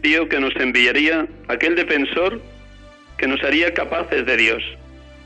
[0.00, 2.40] Que nos enviaría aquel defensor
[3.18, 4.62] que nos haría capaces de Dios.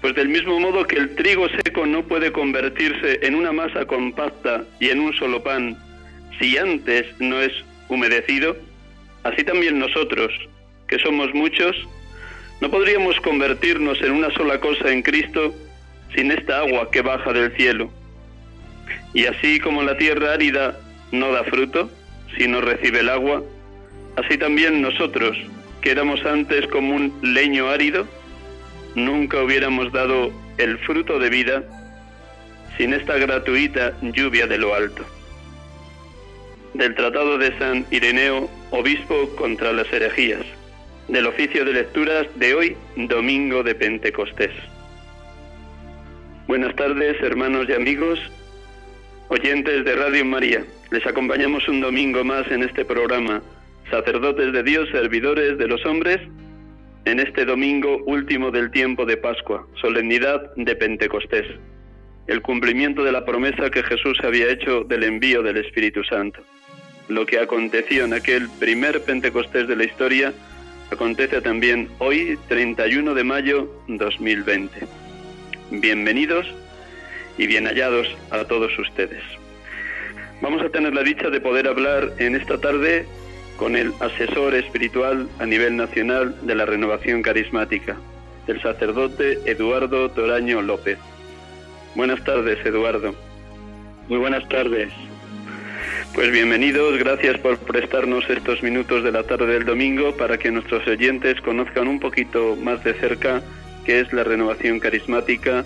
[0.00, 4.64] Pues del mismo modo que el trigo seco no puede convertirse en una masa compacta
[4.80, 5.76] y en un solo pan
[6.40, 7.52] si antes no es
[7.88, 8.56] humedecido,
[9.24, 10.32] así también nosotros,
[10.88, 11.76] que somos muchos,
[12.62, 15.54] no podríamos convertirnos en una sola cosa en Cristo
[16.14, 17.90] sin esta agua que baja del cielo.
[19.12, 20.80] Y así como la tierra árida
[21.12, 21.90] no da fruto
[22.38, 23.42] si no recibe el agua,
[24.16, 25.36] así también nosotros,
[25.80, 28.06] que éramos antes como un leño árido,
[28.94, 31.64] nunca hubiéramos dado el fruto de vida
[32.76, 35.04] sin esta gratuita lluvia de lo alto.
[36.74, 40.42] Del Tratado de San Ireneo, obispo contra las herejías,
[41.08, 44.52] del oficio de lecturas de hoy, domingo de Pentecostés.
[46.46, 48.18] Buenas tardes, hermanos y amigos,
[49.28, 50.64] oyentes de Radio María.
[50.90, 53.42] Les acompañamos un domingo más en este programa,
[53.90, 56.20] sacerdotes de Dios, servidores de los hombres,
[57.04, 61.46] en este domingo último del tiempo de Pascua, solemnidad de Pentecostés,
[62.28, 66.40] el cumplimiento de la promesa que Jesús había hecho del envío del Espíritu Santo.
[67.08, 70.32] Lo que aconteció en aquel primer Pentecostés de la historia
[70.90, 74.86] acontece también hoy, 31 de mayo 2020.
[75.72, 76.46] Bienvenidos
[77.38, 79.22] y bien hallados a todos ustedes.
[80.40, 83.06] Vamos a tener la dicha de poder hablar en esta tarde
[83.62, 87.96] con el asesor espiritual a nivel nacional de la renovación carismática,
[88.48, 90.98] el sacerdote Eduardo Toraño López.
[91.94, 93.14] Buenas tardes, Eduardo.
[94.08, 94.92] Muy buenas tardes.
[96.12, 100.84] Pues bienvenidos, gracias por prestarnos estos minutos de la tarde del domingo para que nuestros
[100.88, 103.44] oyentes conozcan un poquito más de cerca
[103.84, 105.64] qué es la renovación carismática,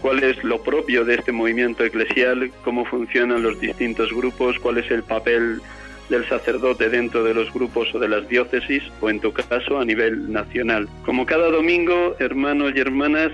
[0.00, 4.90] cuál es lo propio de este movimiento eclesial, cómo funcionan los distintos grupos, cuál es
[4.90, 5.60] el papel
[6.08, 9.84] del sacerdote dentro de los grupos o de las diócesis o en tu caso a
[9.84, 10.88] nivel nacional.
[11.04, 13.32] Como cada domingo, hermanos y hermanas,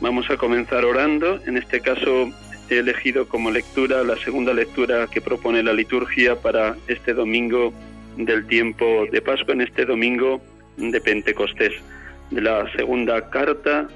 [0.00, 1.40] vamos a comenzar orando.
[1.46, 2.30] En este caso
[2.70, 7.72] he elegido como lectura la segunda lectura que propone la liturgia para este domingo
[8.16, 10.40] del tiempo de Pascua, en este domingo
[10.76, 11.72] de Pentecostés,
[12.30, 13.88] de la segunda carta,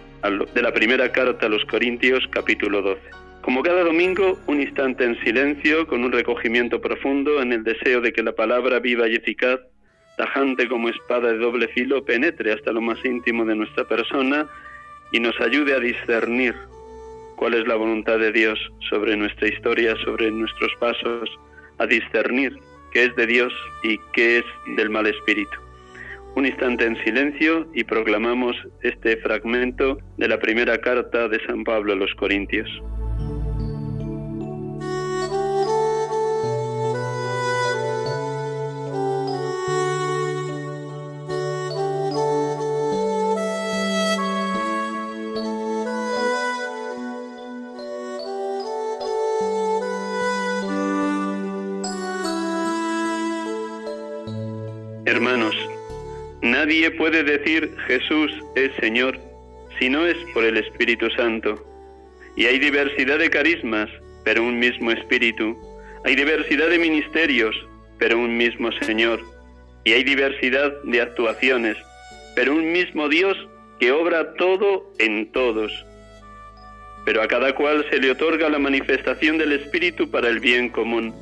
[0.54, 3.27] de la primera carta a los Corintios, capítulo 12.
[3.48, 8.12] Como cada domingo, un instante en silencio, con un recogimiento profundo en el deseo de
[8.12, 9.58] que la palabra viva y eficaz,
[10.18, 14.46] tajante como espada de doble filo, penetre hasta lo más íntimo de nuestra persona
[15.12, 16.54] y nos ayude a discernir
[17.36, 18.58] cuál es la voluntad de Dios
[18.90, 21.30] sobre nuestra historia, sobre nuestros pasos,
[21.78, 22.54] a discernir
[22.92, 24.44] qué es de Dios y qué es
[24.76, 25.58] del mal espíritu.
[26.34, 31.94] Un instante en silencio y proclamamos este fragmento de la primera carta de San Pablo
[31.94, 32.68] a los Corintios.
[56.68, 59.18] Nadie puede decir Jesús es Señor
[59.78, 61.64] si no es por el Espíritu Santo.
[62.36, 63.88] Y hay diversidad de carismas,
[64.22, 65.56] pero un mismo Espíritu.
[66.04, 67.56] Hay diversidad de ministerios,
[67.98, 69.20] pero un mismo Señor.
[69.84, 71.78] y hay diversidad de actuaciones,
[72.36, 73.34] pero un mismo Dios
[73.80, 75.72] que obra todo en todos.
[77.06, 81.14] Pero a cada cual se le otorga la manifestación del Espíritu para el bien común.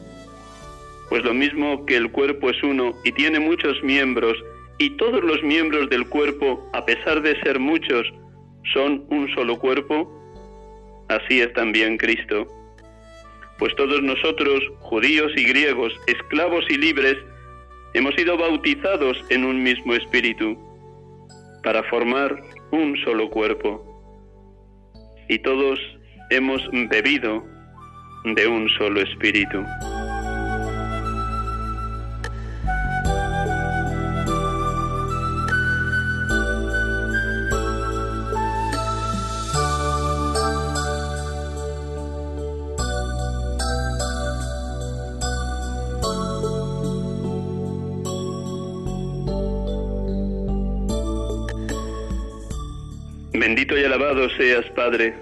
[1.09, 4.37] Pues lo mismo que el cuerpo es uno y tiene muchos miembros,
[4.79, 8.07] y todos los miembros del cuerpo, a pesar de ser muchos,
[8.75, 10.11] son un solo cuerpo,
[11.09, 12.47] así es también Cristo.
[13.59, 17.17] Pues todos nosotros, judíos y griegos, esclavos y libres,
[17.95, 20.59] hemos sido bautizados en un mismo espíritu
[21.63, 23.83] para formar un solo cuerpo.
[25.29, 25.81] Y todos
[26.31, 27.43] hemos bebido
[28.25, 29.65] de un solo espíritu.
[54.31, 55.15] Seas, Padre,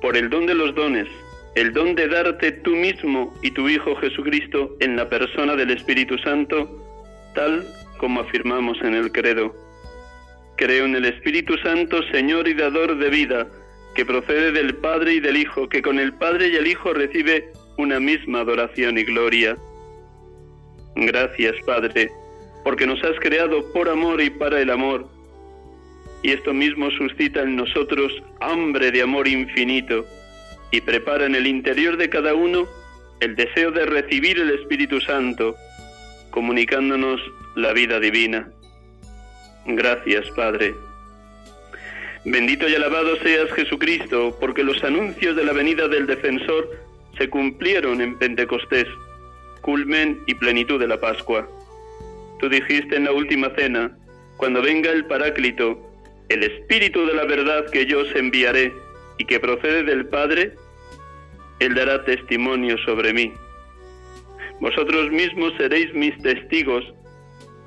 [0.00, 1.08] por el don de los dones,
[1.54, 6.16] el don de darte tú mismo y tu Hijo Jesucristo en la persona del Espíritu
[6.18, 6.68] Santo,
[7.34, 7.66] tal
[7.98, 9.54] como afirmamos en el credo.
[10.56, 13.48] Creo en el Espíritu Santo, Señor y dador de vida,
[13.94, 17.52] que procede del Padre y del Hijo, que con el Padre y el Hijo recibe
[17.76, 19.56] una misma adoración y gloria.
[20.96, 22.10] Gracias, Padre,
[22.64, 25.11] porque nos has creado por amor y para el amor
[26.22, 30.06] y esto mismo suscita en nosotros hambre de amor infinito
[30.70, 32.66] y prepara en el interior de cada uno
[33.20, 35.54] el deseo de recibir el Espíritu Santo,
[36.30, 37.20] comunicándonos
[37.54, 38.48] la vida divina.
[39.66, 40.74] Gracias, Padre.
[42.24, 46.68] Bendito y alabado seas Jesucristo, porque los anuncios de la venida del defensor
[47.18, 48.86] se cumplieron en Pentecostés,
[49.60, 51.48] culmen y plenitud de la Pascua.
[52.40, 53.96] Tú dijiste en la última cena,
[54.36, 55.91] cuando venga el Paráclito,
[56.28, 58.72] el Espíritu de la verdad que yo os enviaré
[59.18, 60.54] y que procede del Padre,
[61.60, 63.32] Él dará testimonio sobre mí.
[64.60, 66.84] Vosotros mismos seréis mis testigos,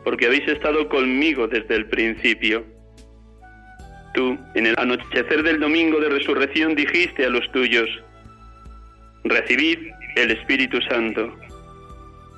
[0.04, 2.66] porque habéis estado conmigo desde el principio.
[4.14, 7.90] Tú, en el anochecer del domingo de resurrección, dijiste a los tuyos,
[9.26, 9.80] recibid
[10.16, 11.34] el Espíritu Santo.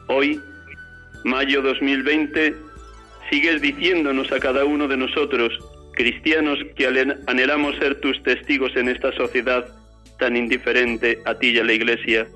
[0.08, 0.42] Hoy,
[1.24, 2.56] mayo 2020,
[3.30, 5.54] sigues diciéndonos a cada uno de nosotros,
[5.98, 6.86] cristianos que
[7.26, 9.66] anhelamos ser tus testigos en esta sociedad
[10.20, 12.28] tan indiferente a ti y a la Iglesia.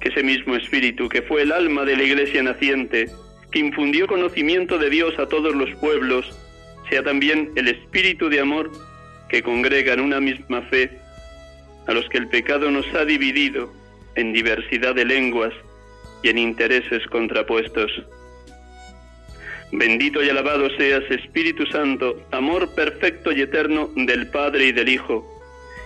[0.00, 3.10] Que ese mismo Espíritu, que fue el alma de la Iglesia naciente,
[3.52, 6.34] que infundió conocimiento de Dios a todos los pueblos,
[6.88, 8.70] sea también el Espíritu de amor
[9.28, 10.90] que congrega en una misma fe
[11.86, 13.70] a los que el pecado nos ha dividido
[14.14, 15.52] en diversidad de lenguas
[16.22, 17.92] y en intereses contrapuestos.
[19.72, 25.26] Bendito y alabado seas, Espíritu Santo, amor perfecto y eterno del Padre y del Hijo,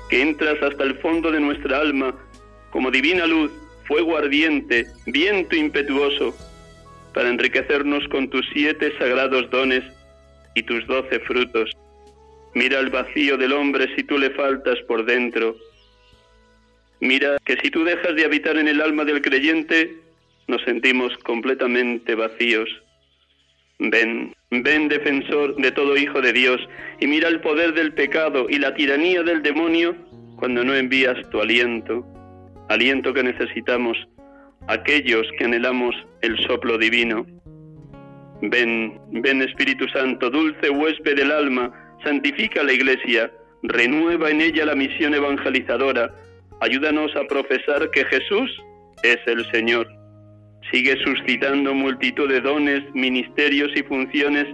[0.09, 2.15] que entras hasta el fondo de nuestra alma
[2.71, 3.51] como divina luz,
[3.87, 6.35] fuego ardiente, viento impetuoso,
[7.13, 9.83] para enriquecernos con tus siete sagrados dones
[10.55, 11.71] y tus doce frutos.
[12.55, 15.57] Mira el vacío del hombre si tú le faltas por dentro.
[17.01, 19.97] Mira que si tú dejas de habitar en el alma del creyente,
[20.47, 22.69] nos sentimos completamente vacíos.
[23.91, 26.61] Ven, ven defensor de todo hijo de Dios,
[27.01, 29.97] y mira el poder del pecado y la tiranía del demonio
[30.37, 32.07] cuando no envías tu aliento,
[32.69, 33.97] aliento que necesitamos
[34.69, 37.27] aquellos que anhelamos el soplo divino.
[38.41, 41.73] Ven, ven Espíritu Santo, dulce huésped del alma,
[42.05, 43.33] santifica la iglesia,
[43.65, 46.15] renueva en ella la misión evangelizadora,
[46.61, 48.63] ayúdanos a profesar que Jesús
[49.03, 50.02] es el Señor.
[50.73, 54.47] Sigue suscitando multitud de dones, ministerios y funciones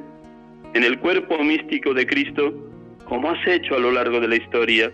[0.74, 2.52] en el cuerpo místico de Cristo,
[3.04, 4.92] como has hecho a lo largo de la historia,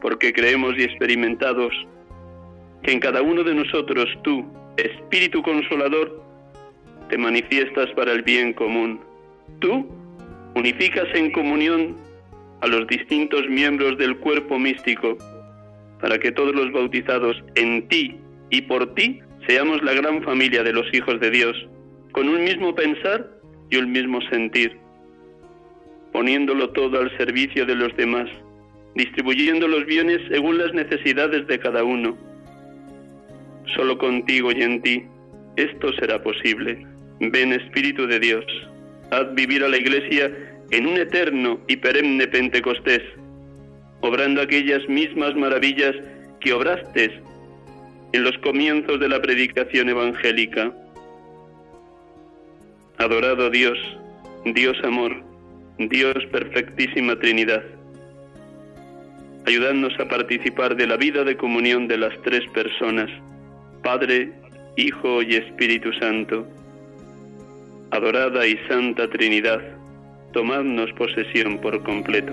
[0.00, 1.74] porque creemos y experimentados
[2.84, 6.22] que en cada uno de nosotros tú, Espíritu Consolador,
[7.08, 9.00] te manifiestas para el bien común.
[9.58, 9.88] Tú
[10.54, 11.96] unificas en comunión
[12.60, 15.18] a los distintos miembros del cuerpo místico,
[16.00, 20.72] para que todos los bautizados en ti y por ti seamos la gran familia de
[20.72, 21.56] los hijos de Dios,
[22.12, 23.28] con un mismo pensar
[23.70, 24.76] y un mismo sentir,
[26.12, 28.28] poniéndolo todo al servicio de los demás,
[28.94, 32.16] distribuyendo los bienes según las necesidades de cada uno.
[33.74, 35.04] Solo contigo y en ti
[35.56, 36.86] esto será posible.
[37.20, 38.44] Ven Espíritu de Dios,
[39.10, 40.30] haz vivir a la Iglesia
[40.70, 43.02] en un eterno y perenne Pentecostés,
[44.00, 45.94] obrando aquellas mismas maravillas
[46.40, 47.22] que obraste
[48.12, 50.72] en los comienzos de la predicación evangélica.
[52.98, 53.78] Adorado Dios,
[54.44, 55.22] Dios amor,
[55.78, 57.62] Dios perfectísima Trinidad.
[59.46, 63.10] Ayudadnos a participar de la vida de comunión de las tres personas,
[63.82, 64.32] Padre,
[64.76, 66.46] Hijo y Espíritu Santo.
[67.90, 69.60] Adorada y Santa Trinidad,
[70.32, 72.32] tomadnos posesión por completo.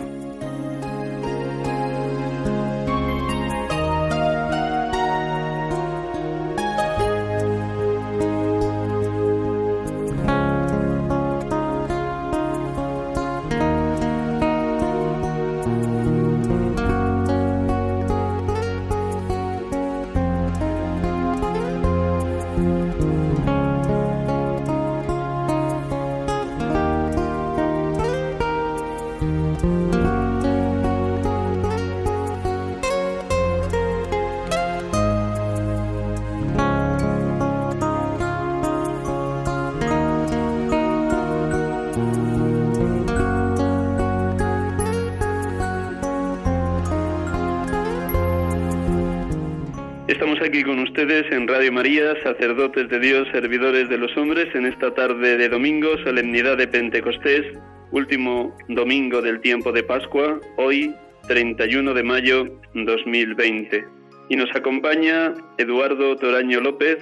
[50.39, 54.67] Estamos aquí con ustedes en Radio María, sacerdotes de Dios, servidores de los hombres, en
[54.67, 57.46] esta tarde de domingo, solemnidad de Pentecostés,
[57.91, 60.96] último domingo del tiempo de Pascua, hoy
[61.27, 63.86] 31 de mayo 2020.
[64.29, 67.00] Y nos acompaña Eduardo Toraño López,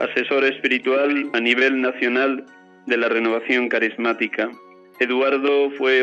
[0.00, 2.44] asesor espiritual a nivel nacional
[2.86, 4.50] de la renovación carismática.
[4.98, 6.02] Eduardo fue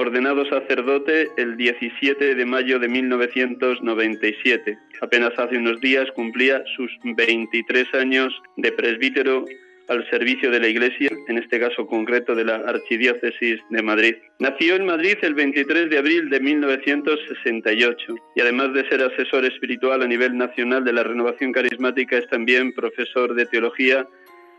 [0.00, 4.78] ordenado sacerdote el 17 de mayo de 1997.
[5.02, 9.44] Apenas hace unos días cumplía sus 23 años de presbítero
[9.88, 14.14] al servicio de la Iglesia, en este caso concreto de la Archidiócesis de Madrid.
[14.38, 20.00] Nació en Madrid el 23 de abril de 1968 y además de ser asesor espiritual
[20.00, 24.06] a nivel nacional de la renovación carismática es también profesor de teología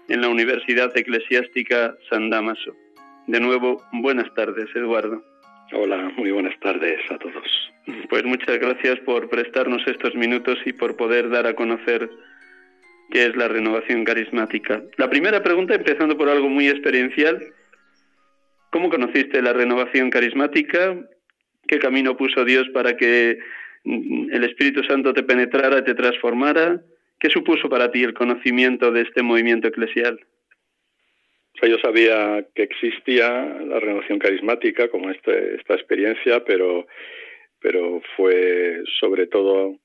[0.07, 2.75] en la Universidad Eclesiástica San Damaso.
[3.25, 5.30] De nuevo, buenas tardes, Eduardo.
[5.73, 7.71] Hola, muy buenas tardes a todos.
[8.09, 12.09] Pues muchas gracias por prestarnos estos minutos y por poder dar a conocer
[13.09, 14.81] qué es la renovación carismática.
[14.97, 17.41] La primera pregunta, empezando por algo muy experiencial,
[18.69, 20.97] ¿cómo conociste la renovación carismática?
[21.65, 23.39] ¿Qué camino puso Dios para que
[23.85, 26.81] el Espíritu Santo te penetrara, te transformara?
[27.17, 30.19] ¿Qué supuso para ti el conocimiento de este movimiento eclesial?
[31.61, 36.87] Yo sabía que existía la renovación carismática como este, esta experiencia, pero,
[37.59, 39.77] pero fue sobre todo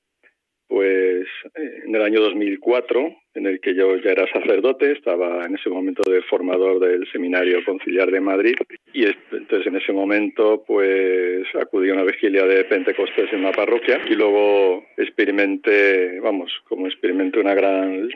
[0.67, 5.69] pues en el año 2004, en el que yo ya era sacerdote, estaba en ese
[5.69, 8.55] momento de formador del Seminario Conciliar de Madrid,
[8.91, 14.01] y entonces en ese momento pues acudí a una vigilia de Pentecostés en una parroquia
[14.09, 18.09] y luego experimenté, vamos, como experimenté una gran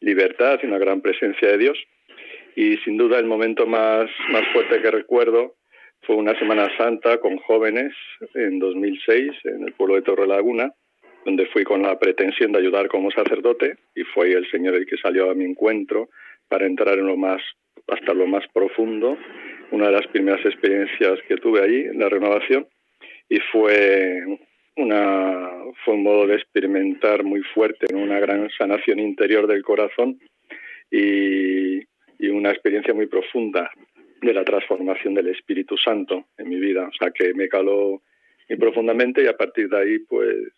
[0.00, 1.78] libertad y una gran presencia de Dios
[2.56, 5.54] y sin duda el momento más, más fuerte que recuerdo
[6.02, 7.92] fue una Semana Santa con jóvenes
[8.34, 10.72] en 2006 en el pueblo de Torre Laguna,
[11.24, 14.96] donde fui con la pretensión de ayudar como sacerdote y fue el Señor el que
[14.96, 16.08] salió a mi encuentro
[16.48, 17.42] para entrar en lo más
[17.88, 19.18] hasta lo más profundo,
[19.70, 22.66] una de las primeras experiencias que tuve allí en la renovación
[23.28, 24.18] y fue
[24.76, 25.50] una
[25.84, 30.18] fue un modo de experimentar muy fuerte en una gran sanación interior del corazón
[30.90, 31.80] y
[32.20, 33.70] y una experiencia muy profunda
[34.20, 38.02] de la transformación del Espíritu Santo en mi vida, o sea que me caló
[38.48, 40.52] muy profundamente y a partir de ahí pues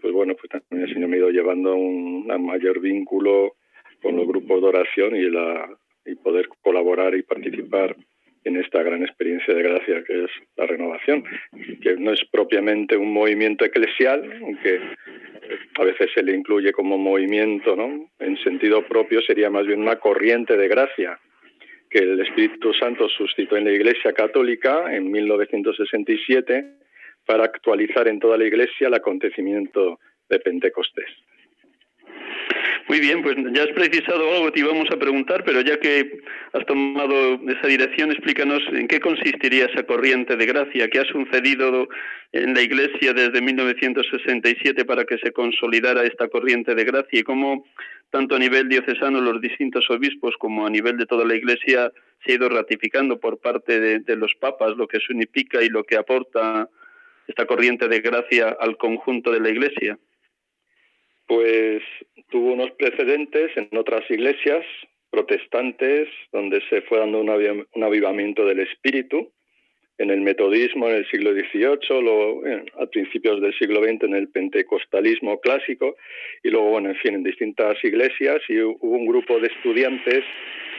[0.00, 3.54] pues bueno, pues también el Señor me ha ido llevando un, mayor vínculo
[4.02, 5.66] con los grupos de oración y la
[6.04, 7.96] y poder colaborar y participar
[8.44, 11.24] en esta gran experiencia de gracia que es la renovación,
[11.80, 14.80] que no es propiamente un movimiento eclesial, aunque
[15.76, 18.10] a veces se le incluye como movimiento, ¿no?
[18.18, 21.18] En sentido propio sería más bien una corriente de gracia
[21.90, 26.64] que el Espíritu Santo suscitó en la Iglesia Católica en 1967
[27.24, 29.98] para actualizar en toda la Iglesia el acontecimiento
[30.28, 31.08] de Pentecostés.
[32.86, 36.20] Muy bien, pues ya has precisado algo que te íbamos a preguntar, pero ya que
[36.52, 41.88] has tomado esa dirección, explícanos en qué consistiría esa corriente de gracia, qué ha sucedido
[42.32, 47.64] en la Iglesia desde 1967 para que se consolidara esta corriente de gracia y cómo
[48.10, 51.90] tanto a nivel diocesano los distintos obispos como a nivel de toda la Iglesia
[52.22, 55.84] se ha ido ratificando por parte de, de los papas lo que significa y lo
[55.84, 56.68] que aporta
[57.26, 59.98] esta corriente de gracia al conjunto de la Iglesia
[61.26, 61.82] pues
[62.30, 64.64] tuvo unos precedentes en otras iglesias
[65.10, 69.30] protestantes donde se fue dando un avivamiento del espíritu,
[69.98, 72.42] en el metodismo en el siglo XVIII, luego,
[72.80, 75.96] a principios del siglo XX en el pentecostalismo clásico
[76.42, 80.24] y luego, bueno, en fin, en distintas iglesias y hubo un grupo de estudiantes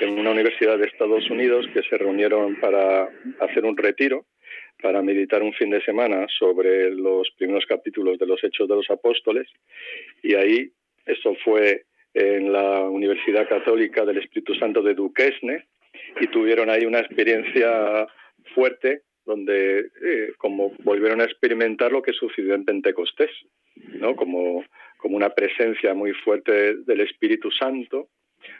[0.01, 3.07] en una universidad de Estados Unidos que se reunieron para
[3.39, 4.25] hacer un retiro,
[4.81, 8.89] para meditar un fin de semana sobre los primeros capítulos de los Hechos de los
[8.89, 9.47] Apóstoles.
[10.21, 10.71] Y ahí,
[11.05, 15.65] eso fue en la Universidad Católica del Espíritu Santo de Duquesne,
[16.19, 18.07] y tuvieron ahí una experiencia
[18.53, 23.31] fuerte donde eh, como volvieron a experimentar lo que sucedió en Pentecostés,
[23.93, 24.15] ¿no?
[24.15, 24.63] Como,
[24.97, 28.09] como una presencia muy fuerte del Espíritu Santo.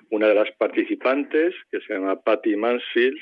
[0.10, 3.18] Una de las participantes, que se llama Patty Mansfield,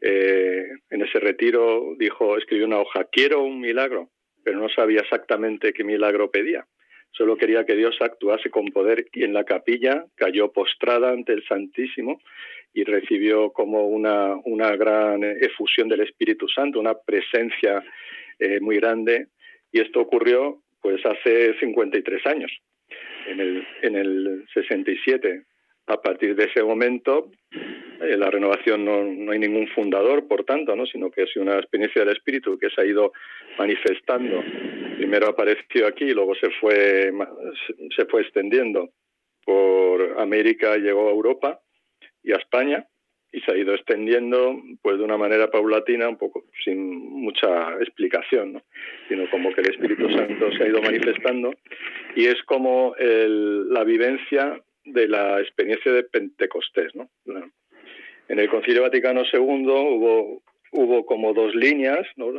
[0.00, 4.10] eh, en ese retiro dijo, escribió una hoja, quiero un milagro,
[4.42, 6.66] pero no sabía exactamente qué milagro pedía.
[7.12, 11.44] Solo quería que Dios actuase con poder y en la capilla cayó postrada ante el
[11.44, 12.20] Santísimo
[12.72, 17.82] y recibió como una, una gran efusión del Espíritu Santo, una presencia
[18.38, 19.26] eh, muy grande.
[19.72, 22.50] Y esto ocurrió pues hace 53 años,
[23.26, 25.44] en el, en el 67.
[25.90, 30.76] A partir de ese momento, eh, la renovación no, no, hay ningún fundador, por tanto,
[30.76, 30.86] ¿no?
[30.86, 33.12] sino que es una experiencia del Espíritu que se ha ido
[33.58, 34.40] manifestando.
[34.96, 37.12] Primero apareció aquí luego se fue,
[37.96, 38.90] se fue extendiendo
[39.44, 41.60] por América, llegó a Europa
[42.22, 42.86] y a España
[43.32, 46.78] y se ha ido extendiendo pues de una manera paulatina, un poco sin
[47.20, 48.62] mucha explicación, ¿no?
[49.08, 51.52] sino como que el Espíritu Santo se ha ido manifestando
[52.14, 56.94] y es como la vivencia de la experiencia de Pentecostés.
[56.94, 57.10] ¿no?
[58.28, 60.42] En el Concilio Vaticano II hubo,
[60.72, 62.32] hubo como dos líneas, ¿no?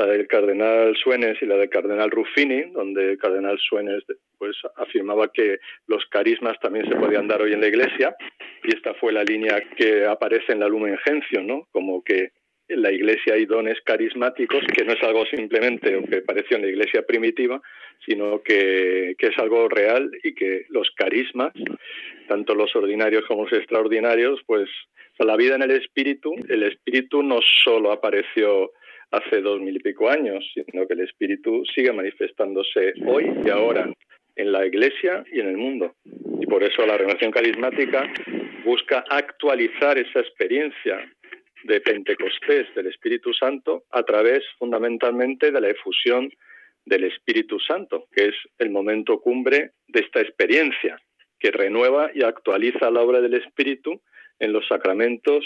[0.00, 4.02] la del cardenal Suenes y la del cardenal Ruffini, donde el cardenal Suenes
[4.38, 8.16] pues, afirmaba que los carismas también se podían dar hoy en la Iglesia,
[8.64, 11.68] y esta fue la línea que aparece en la Lumen Gentium, ¿no?
[11.70, 12.30] como que
[12.76, 17.02] la Iglesia hay dones carismáticos, que no es algo simplemente que pareció en la Iglesia
[17.02, 17.60] primitiva,
[18.04, 21.52] sino que, que es algo real y que los carismas,
[22.28, 24.68] tanto los ordinarios como los extraordinarios, pues
[25.18, 28.70] la vida en el Espíritu, el Espíritu no solo apareció
[29.10, 33.90] hace dos mil y pico años, sino que el Espíritu sigue manifestándose hoy y ahora
[34.36, 35.94] en la Iglesia y en el mundo.
[36.40, 38.10] Y por eso la renovación carismática
[38.64, 41.06] busca actualizar esa experiencia
[41.64, 46.30] de Pentecostés del Espíritu Santo a través fundamentalmente de la efusión
[46.84, 51.00] del Espíritu Santo, que es el momento cumbre de esta experiencia,
[51.38, 54.00] que renueva y actualiza la obra del Espíritu
[54.38, 55.44] en los sacramentos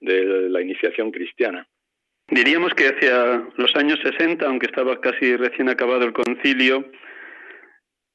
[0.00, 1.66] de la iniciación cristiana.
[2.28, 6.90] Diríamos que hacia los años 60, aunque estaba casi recién acabado el concilio,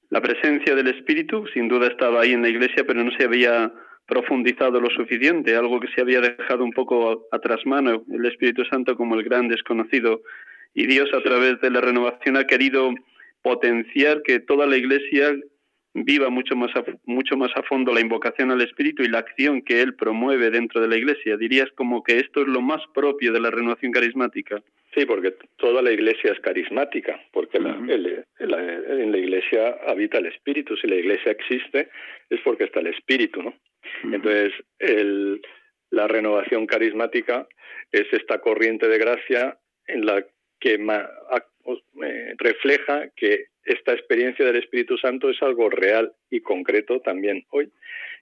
[0.09, 3.71] la presencia del Espíritu sin duda estaba ahí en la Iglesia, pero no se había
[4.09, 8.97] profundizado lo suficiente, algo que se había dejado un poco atrás mano, el Espíritu Santo
[8.97, 10.21] como el gran desconocido.
[10.73, 12.93] Y Dios a través de la renovación ha querido
[13.41, 15.35] potenciar que toda la Iglesia
[15.93, 19.61] viva mucho más a, mucho más a fondo la invocación al Espíritu y la acción
[19.61, 21.37] que él promueve dentro de la Iglesia.
[21.37, 24.61] Dirías como que esto es lo más propio de la renovación carismática.
[24.95, 30.75] Sí, porque toda la Iglesia es carismática, porque en la Iglesia habita el Espíritu.
[30.77, 31.89] Si la Iglesia existe
[32.29, 33.53] es porque está el Espíritu, ¿no?
[34.03, 35.41] Entonces, el,
[35.89, 37.47] la renovación carismática
[37.91, 40.25] es esta corriente de gracia en la
[40.59, 40.77] que
[42.37, 47.69] refleja que esta experiencia del Espíritu Santo es algo real y concreto también hoy.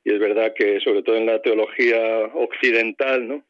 [0.04, 2.00] Y es verdad que, sobre todo en la teología
[2.34, 3.44] occidental, ¿no?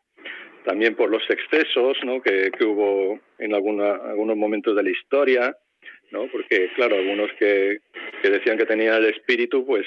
[0.64, 2.22] también por los excesos ¿no?
[2.22, 5.58] que, hubo en alguna, algunos momentos de la historia,
[6.12, 6.28] ¿no?
[6.28, 7.80] porque, claro, algunos que,
[8.22, 9.86] decían que tenían el Espíritu, pues,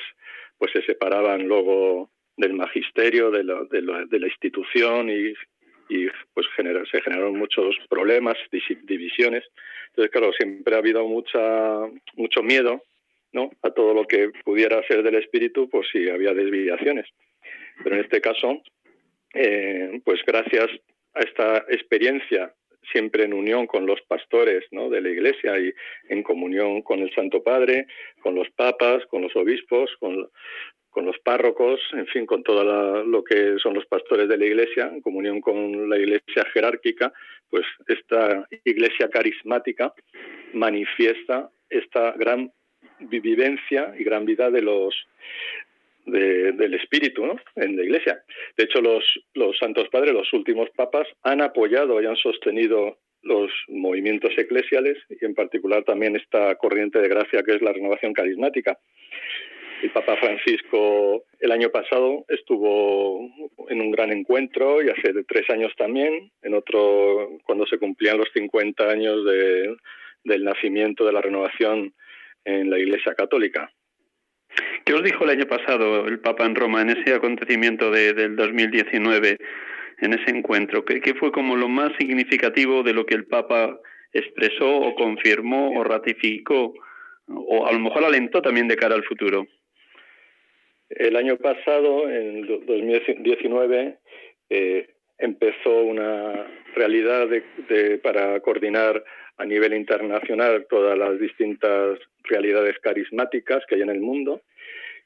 [0.59, 5.35] pues se separaban luego del magisterio, de la, de la, de la institución y,
[6.35, 6.47] pues
[6.91, 8.37] se generaron muchos problemas,
[8.85, 9.45] divisiones.
[9.89, 11.41] Entonces, claro, siempre ha habido mucha,
[12.15, 12.85] mucho miedo
[13.33, 13.51] ¿no?
[13.63, 17.07] a todo lo que pudiera ser del espíritu, pues si había desviaciones.
[17.83, 18.63] Pero en este caso,
[19.35, 20.71] eh, pues gracias
[21.15, 22.55] a esta experiencia
[22.93, 24.89] siempre en unión con los pastores ¿no?
[24.91, 25.73] de la Iglesia y
[26.09, 27.87] en comunión con el Santo Padre,
[28.21, 30.29] con los papas, con los obispos, con,
[30.91, 34.91] con los párrocos, en fin, con todo lo que son los pastores de la Iglesia,
[34.93, 37.13] en comunión con la Iglesia jerárquica,
[37.49, 39.93] pues esta Iglesia carismática
[40.53, 42.53] manifiesta esta gran
[42.99, 44.95] vivencia y gran vida de los
[46.07, 47.37] del espíritu ¿no?
[47.57, 48.23] en la iglesia.
[48.57, 53.51] De hecho, los, los santos padres, los últimos papas, han apoyado y han sostenido los
[53.69, 58.79] movimientos eclesiales y en particular también esta corriente de gracia que es la renovación carismática.
[59.83, 63.31] El Papa Francisco el año pasado estuvo
[63.69, 68.29] en un gran encuentro y hace tres años también, en otro cuando se cumplían los
[68.35, 69.75] 50 años de,
[70.25, 71.95] del nacimiento de la renovación
[72.45, 73.73] en la Iglesia Católica.
[74.85, 78.37] ¿Qué os dijo el año pasado el Papa en Roma en ese acontecimiento de, del
[78.37, 79.39] 2019,
[80.01, 80.85] en ese encuentro?
[80.85, 83.79] ¿Qué, ¿Qué fue como lo más significativo de lo que el Papa
[84.13, 86.75] expresó o confirmó o ratificó
[87.29, 89.47] o a lo mejor alentó también de cara al futuro?
[90.91, 93.99] El año pasado, en 2019,
[94.51, 97.29] eh, empezó una realidad
[98.03, 99.05] para coordinar
[99.37, 104.43] a nivel internacional todas las distintas realidades carismáticas que hay en el mundo,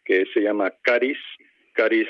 [0.04, 1.18] que se llama Caris.
[1.74, 2.08] Caris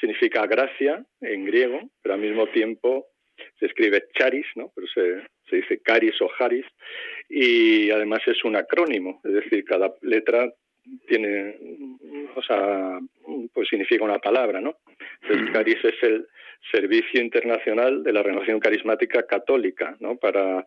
[0.00, 3.06] significa gracia en griego, pero al mismo tiempo
[3.60, 4.72] se escribe Charis, ¿no?
[4.74, 6.66] pero se, se dice Caris o Haris,
[7.28, 10.52] y además es un acrónimo, es decir, cada letra
[11.06, 11.56] tiene,
[12.34, 12.98] o sea,
[13.52, 14.76] pues significa una palabra, ¿no?
[15.22, 15.52] Entonces, mm.
[15.52, 16.26] Caris es el
[16.70, 20.16] Servicio Internacional de la Renovación Carismática Católica, ¿no?
[20.16, 20.64] Para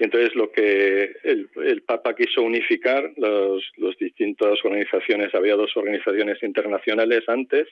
[0.00, 5.76] y entonces lo que el, el Papa quiso unificar las los distintas organizaciones, había dos
[5.76, 7.68] organizaciones internacionales antes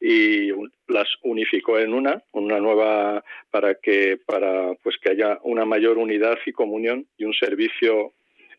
[0.00, 0.50] y
[0.88, 6.38] las unificó en una, una nueva para que para pues que haya una mayor unidad
[6.44, 8.12] y comunión y un servicio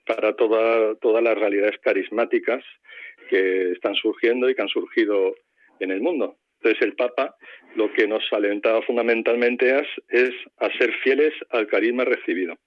[0.08, 2.64] para toda, todas las realidades carismáticas
[3.30, 5.36] que están surgiendo y que han surgido
[5.80, 6.38] en el mundo.
[6.60, 7.36] Entonces el Papa
[7.76, 12.58] lo que nos alentaba fundamentalmente es, es a ser fieles al carisma recibido,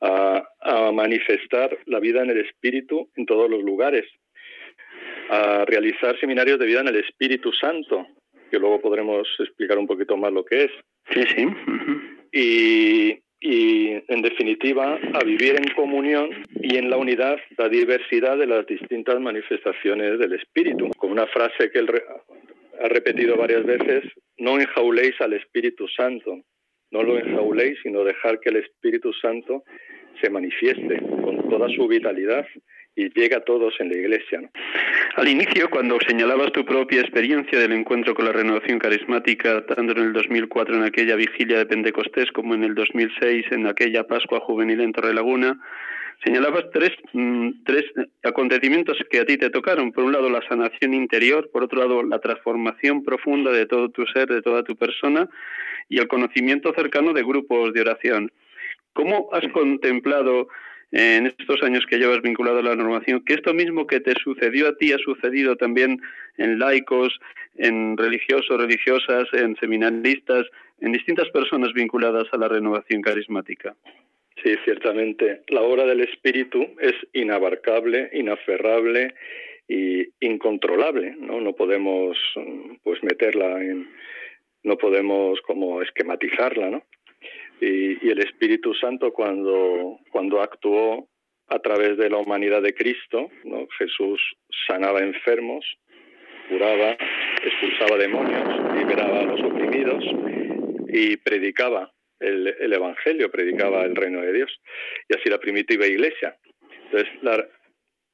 [0.00, 4.06] a, a manifestar la vida en el Espíritu en todos los lugares,
[5.28, 8.06] a realizar seminarios de vida en el Espíritu Santo,
[8.50, 10.70] que luego podremos explicar un poquito más lo que es.
[11.12, 11.46] Sí, sí.
[12.32, 13.18] Y,
[13.48, 16.30] y, en definitiva, a vivir en comunión
[16.60, 20.90] y en la unidad, la diversidad de las distintas manifestaciones del Espíritu.
[20.96, 21.88] Con una frase que él
[22.82, 24.02] ha repetido varias veces,
[24.38, 26.40] no enjauléis al Espíritu Santo,
[26.90, 29.62] no lo enjauléis, sino dejar que el Espíritu Santo
[30.20, 32.46] se manifieste con toda su vitalidad
[32.96, 34.40] y llega a todos en la iglesia.
[35.16, 40.08] Al inicio, cuando señalabas tu propia experiencia del encuentro con la renovación carismática, tanto en
[40.08, 44.82] el 2004 en aquella vigilia de Pentecostés como en el 2006 en aquella Pascua Juvenil
[44.82, 45.58] en Torrelaguna,
[46.22, 47.84] señalabas tres, mm, tres
[48.24, 49.90] acontecimientos que a ti te tocaron.
[49.90, 54.04] Por un lado, la sanación interior, por otro lado, la transformación profunda de todo tu
[54.08, 55.30] ser, de toda tu persona,
[55.88, 58.30] y el conocimiento cercano de grupos de oración.
[58.92, 60.48] ¿Cómo has contemplado
[60.92, 64.68] en estos años que llevas vinculado a la normación, que esto mismo que te sucedió
[64.68, 66.00] a ti ha sucedido también
[66.38, 67.18] en laicos,
[67.56, 70.46] en religiosos, religiosas, en seminaristas,
[70.80, 73.74] en distintas personas vinculadas a la renovación carismática.
[74.42, 75.42] Sí, ciertamente.
[75.48, 79.14] La obra del Espíritu es inabarcable, inaferrable
[79.66, 81.16] y incontrolable.
[81.18, 82.18] No, no podemos
[82.82, 83.88] pues meterla en,
[84.62, 86.82] no podemos como esquematizarla, ¿no?
[87.60, 91.08] Y, el Espíritu Santo cuando, cuando actuó
[91.48, 93.66] a través de la humanidad de Cristo, ¿no?
[93.78, 94.20] Jesús
[94.66, 95.64] sanaba enfermos,
[96.48, 96.96] curaba,
[97.42, 100.04] expulsaba demonios, liberaba a los oprimidos
[100.88, 104.60] y predicaba el, el, Evangelio, predicaba el reino de Dios.
[105.08, 106.36] Y así la primitiva iglesia.
[106.84, 107.46] Entonces, la,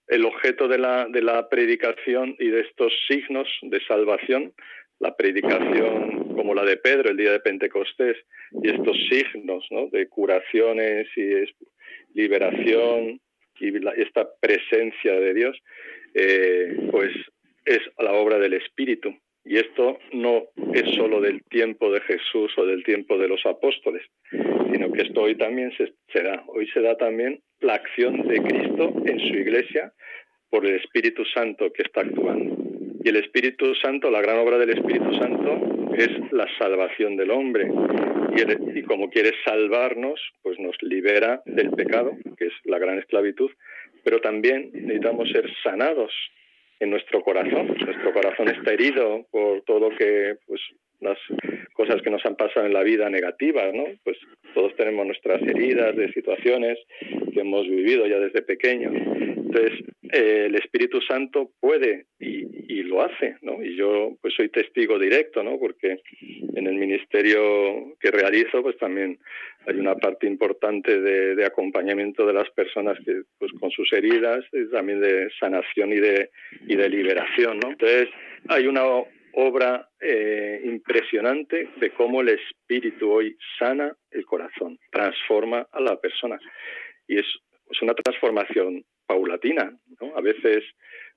[0.08, 4.52] el objeto de la, de la predicación y de estos signos de salvación
[5.00, 8.16] la predicación como la de Pedro el día de Pentecostés
[8.62, 11.44] y estos signos de curaciones y
[12.14, 13.20] liberación
[13.60, 15.56] y esta presencia de Dios,
[16.14, 17.12] eh, pues
[17.64, 19.14] es la obra del Espíritu.
[19.44, 24.02] Y esto no es solo del tiempo de Jesús o del tiempo de los apóstoles,
[24.30, 26.44] sino que esto hoy también se, se da.
[26.46, 29.92] Hoy se da también la acción de Cristo en su iglesia
[30.48, 32.61] por el Espíritu Santo que está actuando.
[33.04, 37.68] Y el Espíritu Santo, la gran obra del Espíritu Santo es la salvación del hombre.
[38.74, 43.50] Y, como quiere salvarnos, pues nos libera del pecado, que es la gran esclavitud,
[44.04, 46.12] pero también necesitamos ser sanados
[46.80, 47.68] en nuestro corazón.
[47.68, 50.60] Nuestro corazón está herido por todo lo que, pues,
[51.00, 51.18] las
[51.74, 53.84] cosas que nos han pasado en la vida negativas, ¿no?
[54.04, 54.16] Pues
[54.54, 56.78] todos tenemos nuestras heridas de situaciones
[57.34, 58.94] que hemos vivido ya desde pequeños.
[58.94, 63.62] Entonces, eh, el Espíritu Santo puede y, y, lo hace, ¿no?
[63.62, 65.58] Y yo pues soy testigo directo, ¿no?
[65.58, 66.00] Porque
[66.54, 69.18] en el ministerio que realizo pues también
[69.66, 75.00] hay una parte importante de, acompañamiento de las personas que pues con sus heridas también
[75.00, 76.30] de sanación y de,
[76.66, 77.70] y de liberación, ¿no?
[77.70, 78.08] Entonces,
[78.48, 78.84] hay una
[79.34, 86.38] obra eh, impresionante de cómo el espíritu hoy sana el corazón, transforma a la persona.
[87.06, 87.26] Y es,
[87.70, 90.16] es una transformación paulatina, ¿no?
[90.16, 90.64] A veces,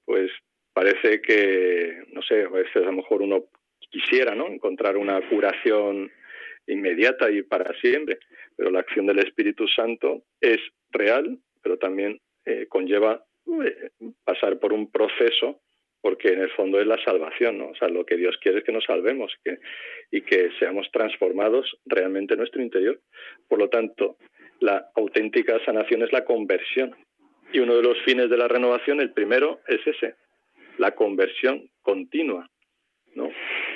[0.06, 0.32] pues,
[0.76, 3.46] parece que, no sé, a veces a lo mejor uno
[3.90, 4.48] quisiera, ¿no?
[4.48, 6.12] Encontrar una curación
[6.68, 8.20] inmediata y para siempre,
[8.58, 10.60] pero la acción del Espíritu Santo es
[10.92, 13.24] real, pero también eh, conlleva
[13.64, 13.90] eh,
[14.26, 15.62] pasar por un proceso
[16.02, 17.70] porque en el fondo es la salvación, ¿no?
[17.70, 19.34] O sea, lo que Dios quiere es que nos salvemos
[20.12, 23.00] y que seamos transformados realmente en nuestro interior.
[23.48, 24.18] Por lo tanto,
[24.60, 26.96] la auténtica sanación es la conversión.
[27.54, 30.16] Y uno de los fines de la renovación, el primero, es ese,
[30.78, 32.50] la conversión continua,
[33.14, 33.30] ¿no?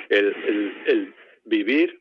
[0.09, 0.35] El,
[0.85, 1.13] el
[1.45, 1.99] vivir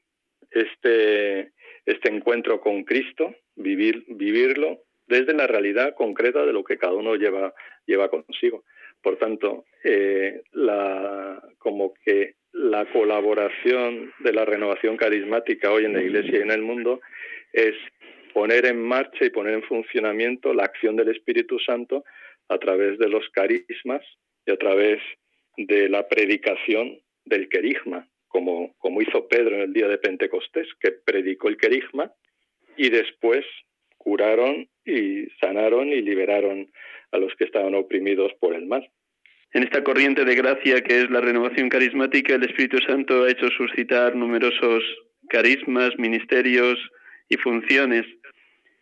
[0.51, 1.53] este,
[1.87, 7.17] este encuentro con Cristo, vivir, vivirlo desde la realidad concreta de lo que cada uno
[7.17, 7.55] lleva,
[7.87, 8.65] lleva consigo.
[9.03, 16.03] Por tanto, eh, la, como que la colaboración de la renovación carismática hoy en la
[16.03, 17.01] Iglesia y en el mundo
[17.53, 17.75] es
[18.35, 22.05] poner en marcha y poner en funcionamiento la acción del Espíritu Santo
[22.49, 24.03] a través de los carismas
[24.49, 25.01] y a través
[25.59, 30.93] de la predicación del querigma, como, como hizo Pedro en el día de Pentecostés, que
[30.93, 32.11] predicó el querigma
[32.77, 33.45] y después
[33.99, 36.71] curaron y sanaron y liberaron
[37.13, 38.89] a los que estaban oprimidos por el mal.
[39.53, 43.49] En esta corriente de gracia que es la renovación carismática, el Espíritu Santo ha hecho
[43.49, 44.83] suscitar numerosos
[45.29, 46.79] carismas, ministerios
[47.29, 48.07] y funciones.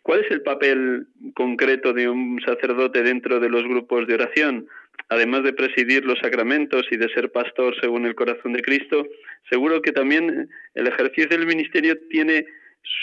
[0.01, 4.67] ¿Cuál es el papel concreto de un sacerdote dentro de los grupos de oración?
[5.09, 9.07] Además de presidir los sacramentos y de ser pastor según el corazón de Cristo,
[9.49, 12.45] seguro que también el ejercicio del ministerio tiene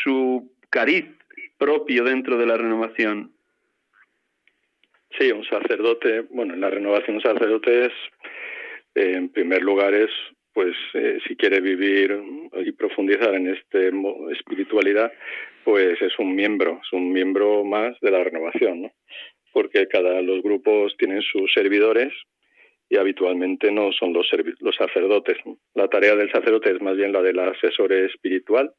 [0.02, 1.06] su cariz
[1.56, 3.32] propio dentro de la renovación.
[5.18, 7.92] Sí, un sacerdote, bueno, en la renovación un sacerdote es,
[8.96, 10.10] eh, en primer lugar, es,
[10.52, 12.20] pues, eh, si quiere vivir
[12.64, 13.78] y profundizar en esta
[14.32, 15.12] espiritualidad,
[15.62, 18.92] pues es un miembro, es un miembro más de la renovación, ¿no?
[19.54, 22.12] Porque cada los grupos tienen sus servidores
[22.90, 24.28] y habitualmente no son los,
[24.60, 25.38] los sacerdotes.
[25.74, 28.74] La tarea del sacerdote es más bien la del asesor espiritual,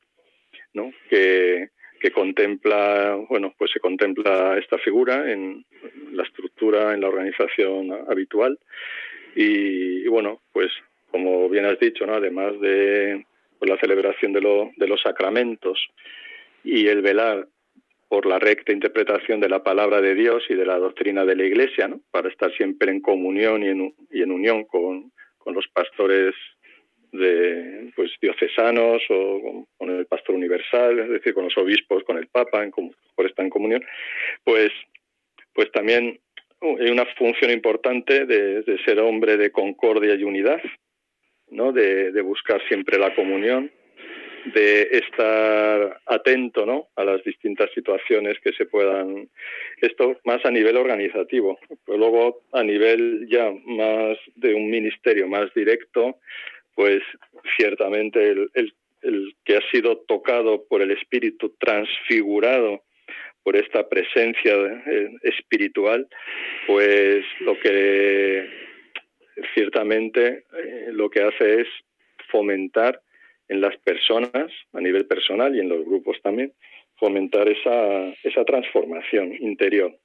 [0.73, 0.91] ¿no?
[1.09, 5.65] Que que contempla, bueno, pues se contempla esta figura en
[6.11, 8.59] la estructura, en la organización habitual
[9.35, 10.71] y, bueno, pues
[11.09, 12.13] como bien has dicho, ¿no?
[12.13, 13.25] además de
[13.57, 15.87] pues, la celebración de, lo, de los sacramentos
[16.63, 17.47] y el velar
[18.07, 21.45] por la recta interpretación de la palabra de Dios y de la doctrina de la
[21.45, 22.01] Iglesia, ¿no?
[22.11, 25.11] para estar siempre en comunión y en, unión con,
[25.45, 26.33] los pastores
[27.11, 32.27] de pues diocesanos o con el pastor universal, es decir, con los obispos, con el
[32.27, 33.85] Papa, en, por estar en comunión,
[34.43, 34.71] pues,
[35.53, 36.19] pues también
[36.61, 40.61] hay una función importante de, ser hombre de concordia y unidad,
[41.49, 41.71] ¿no?
[41.71, 43.71] De, buscar siempre la comunión,
[44.53, 46.87] de estar atento ¿no?
[46.95, 49.29] a las distintas situaciones que se puedan.
[49.81, 51.57] Esto más a nivel organizativo.
[51.85, 56.17] Pero luego, a nivel ya más de un ministerio más directo,
[56.75, 57.01] pues
[57.57, 62.83] ciertamente el, el, que ha sido tocado por el Espíritu, transfigurado
[63.43, 66.07] por esta presencia eh, espiritual,
[66.65, 68.49] pues lo que
[69.53, 71.67] ciertamente eh, lo que hace es
[72.31, 73.01] fomentar
[73.47, 76.53] en las personas, a nivel personal y en los grupos también,
[76.97, 79.95] fomentar esa, esa transformación interior.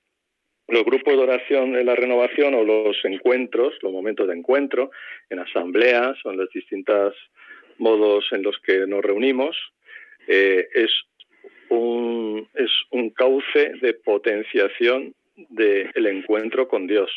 [0.69, 4.91] Los grupos de oración en la renovación o los encuentros, los momentos de encuentro,
[5.29, 7.15] en asambleas o en los distintos
[7.79, 9.57] modos en los que nos reunimos,
[10.29, 10.91] eh, es,
[11.71, 15.15] un, es un cauce de potenciación
[15.49, 17.11] del encuentro con Dios.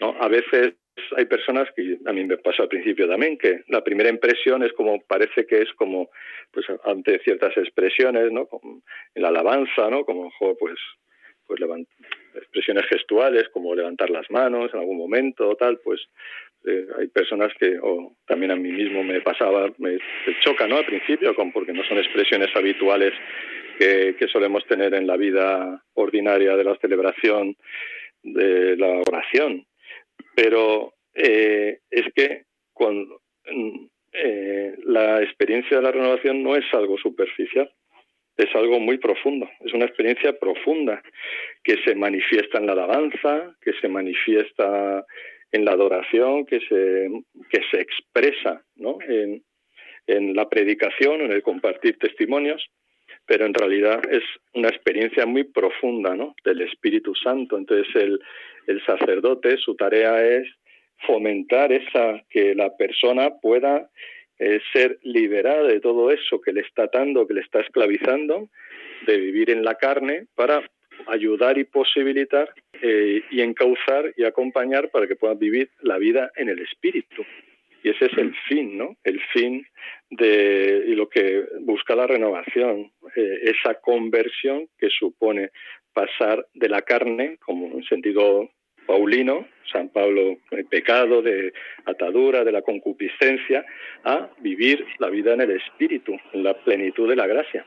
[0.00, 0.16] ¿no?
[0.20, 0.74] A veces
[1.16, 4.72] hay personas que a mí me pasa al principio también que la primera impresión es
[4.72, 6.10] como parece que es como
[6.52, 8.48] pues ante ciertas expresiones no
[9.14, 10.78] en la alabanza no como pues
[11.46, 11.60] pues
[12.34, 16.00] expresiones gestuales como levantar las manos en algún momento o tal, pues
[16.66, 19.98] eh, hay personas que, o también a mí mismo me pasaba, me,
[20.42, 20.78] choca, ¿no?
[20.78, 23.12] Al principio, porque no son expresiones habituales
[23.78, 27.56] que, solemos tener en la vida ordinaria de la celebración,
[28.22, 29.66] de la oración.
[30.34, 33.20] Pero eh, es que cuando,
[34.12, 37.70] eh, la experiencia de la renovación no es algo superficial
[38.36, 41.02] es algo muy profundo, es una experiencia profunda
[41.62, 45.06] que se manifiesta en la alabanza, que se manifiesta
[45.52, 47.08] en la adoración, que se,
[47.48, 48.98] que se expresa ¿no?
[49.06, 49.44] en,
[50.06, 52.68] en la predicación, en el compartir testimonios,
[53.26, 56.34] pero en realidad es una experiencia muy profunda ¿no?
[56.44, 57.56] del Espíritu Santo.
[57.56, 58.20] Entonces el,
[58.66, 60.48] el sacerdote, su tarea es
[61.06, 63.90] fomentar esa que la persona pueda
[64.72, 68.48] ser liberada de todo eso que le está atando, que le está esclavizando,
[69.06, 70.68] de vivir en la carne para
[71.06, 76.48] ayudar y posibilitar eh, y encauzar y acompañar para que puedan vivir la vida en
[76.48, 77.24] el espíritu.
[77.84, 78.96] Y ese es el fin, ¿no?
[79.04, 79.64] El fin
[80.08, 85.50] de y lo que busca la renovación, eh, esa conversión que supone
[85.92, 88.48] pasar de la carne, como en sentido
[88.86, 91.52] Paulino, San Pablo, el pecado, de
[91.84, 93.66] atadura, de la concupiscencia,
[94.04, 97.66] a vivir la vida en el Espíritu, en la plenitud de la gracia.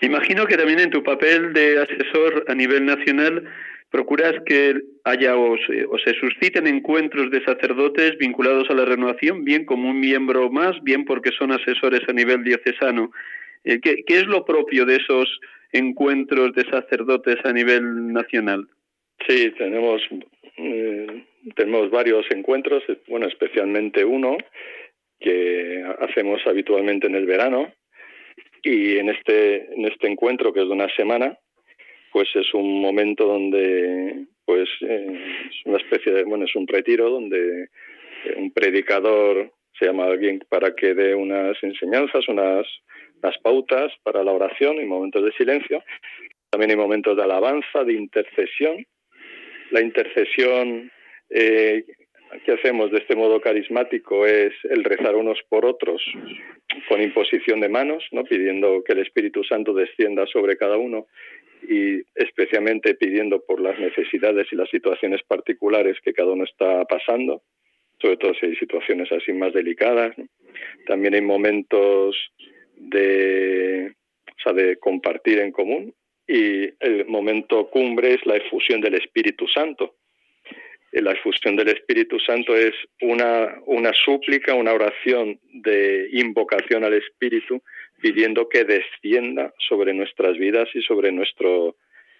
[0.00, 3.44] Imagino que también en tu papel de asesor a nivel nacional
[3.92, 9.44] procuras que haya o se, o se, susciten encuentros de sacerdotes vinculados a la renovación,
[9.44, 13.12] bien como un miembro más, bien porque son asesores a nivel diocesano.
[13.64, 15.38] Eh, ¿Qué, qué es lo propio de esos
[15.72, 18.66] encuentros de sacerdotes a nivel nacional?
[19.28, 20.02] Sí, tenemos
[20.56, 21.24] eh,
[21.54, 24.36] tenemos varios encuentros, bueno, especialmente uno
[25.20, 27.72] que hacemos habitualmente en el verano
[28.62, 31.38] y en este en este encuentro que es de una semana,
[32.12, 35.20] pues es un momento donde pues eh,
[35.50, 37.68] es una especie de bueno es un retiro donde
[38.36, 42.66] un predicador se llama alguien para que dé unas enseñanzas, unas,
[43.22, 45.82] unas pautas para la oración y momentos de silencio.
[46.50, 48.86] También hay momentos de alabanza, de intercesión
[49.72, 50.92] la intercesión
[51.30, 51.84] eh,
[52.44, 56.02] que hacemos de este modo carismático es el rezar unos por otros
[56.88, 58.24] con imposición de manos, ¿no?
[58.24, 61.06] pidiendo que el Espíritu Santo descienda sobre cada uno
[61.68, 67.42] y especialmente pidiendo por las necesidades y las situaciones particulares que cada uno está pasando,
[68.00, 70.14] sobre todo si hay situaciones así más delicadas.
[70.86, 72.16] También hay momentos
[72.76, 73.94] de,
[74.28, 75.94] o sea, de compartir en común
[76.26, 79.96] y el momento cumbre es la efusión del Espíritu Santo.
[80.92, 87.62] La efusión del Espíritu Santo es una, una súplica, una oración de invocación al Espíritu
[88.02, 91.76] pidiendo que descienda sobre nuestras vidas y sobre nuestro,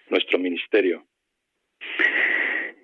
[0.09, 1.05] nuestro ministerio.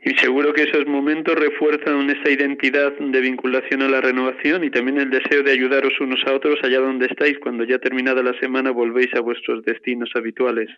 [0.04, 4.98] Y seguro que esos momentos refuerzan esa identidad de vinculación a la renovación y también
[4.98, 8.72] el deseo de ayudaros unos a otros allá donde estáis cuando ya terminada la semana
[8.72, 10.70] volvéis a vuestros destinos habituales.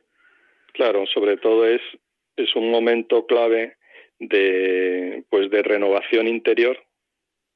[0.74, 1.82] Claro, sobre todo es,
[2.36, 3.76] es un momento clave
[4.20, 6.78] de, pues de renovación interior,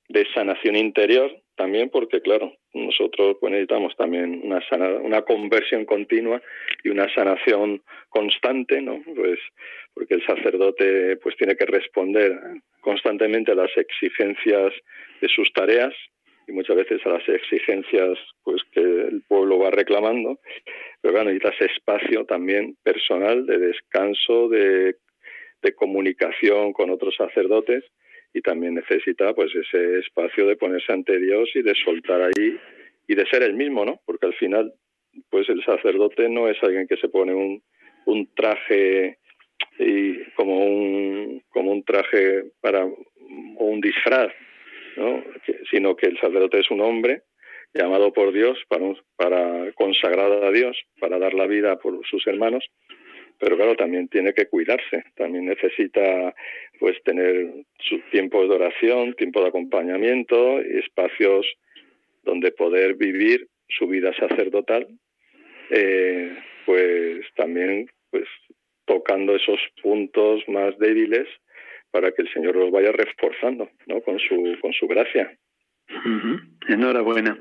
[0.08, 4.62] de sanación interior también, porque claro, nosotros pues, necesitamos también una,
[5.02, 6.42] una conversión continua
[6.84, 9.02] y una sanación constante, ¿no?
[9.16, 9.40] Pues
[9.94, 12.38] porque el sacerdote pues tiene que responder
[12.82, 14.74] constantemente a las exigencias
[15.22, 15.94] de sus tareas
[16.48, 20.40] y muchas veces a las exigencias pues que el pueblo va reclamando,
[21.02, 24.98] pero bueno, necesitas espacio también personal de descanso, de,
[25.62, 27.86] de comunicación con otros sacerdotes
[28.36, 32.60] y también necesita pues ese espacio de ponerse ante Dios y de soltar ahí
[33.08, 34.02] y de ser el mismo, ¿no?
[34.06, 34.74] Porque al final
[35.30, 37.64] pues el sacerdote no es alguien que se pone un,
[38.06, 39.20] un traje
[39.80, 44.34] y como un como un traje para o un disfraz
[45.72, 47.24] sino que el sacerdote es un hombre
[47.74, 48.86] llamado por Dios para,
[49.18, 52.66] para consagrar a Dios, para dar la vida por sus hermanos,
[53.40, 56.34] pero claro, también tiene que cuidarse, también necesita
[56.80, 61.46] pues tener sus tiempos de oración, tiempo de acompañamiento y espacios
[62.24, 64.88] donde poder vivir su vida sacerdotal,
[65.70, 68.26] eh, pues también pues
[68.86, 71.28] tocando esos puntos más débiles
[71.92, 74.02] para que el Señor los vaya reforzando, ¿no?
[74.02, 75.34] Con su, con su gracia.
[76.68, 77.40] Enhorabuena.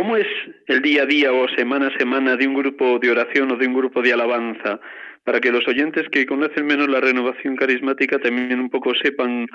[0.00, 0.26] ¿Cómo es
[0.66, 3.66] el día a día o semana a semana de un grupo de oración o de
[3.66, 4.80] un grupo de alabanza?
[5.24, 9.46] Para que los oyentes que conocen menos la renovación carismática también un poco sepan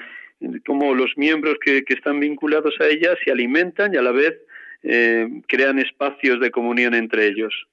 [0.67, 4.35] cómo los miembros que, están vinculados a ella se alimentan y a la vez
[4.83, 7.65] eh, crean espacios de comunión entre ellos.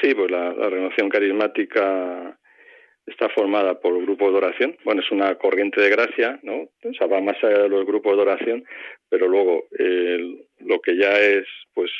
[0.00, 2.38] Sí, pues la renovación carismática
[3.06, 4.76] está formada por grupos de oración.
[4.84, 6.62] Bueno, es una corriente de gracia, ¿no?
[6.62, 8.64] O sea, va más allá de los grupos de oración,
[9.08, 9.64] pero luego
[10.60, 11.90] lo que ya es, pues,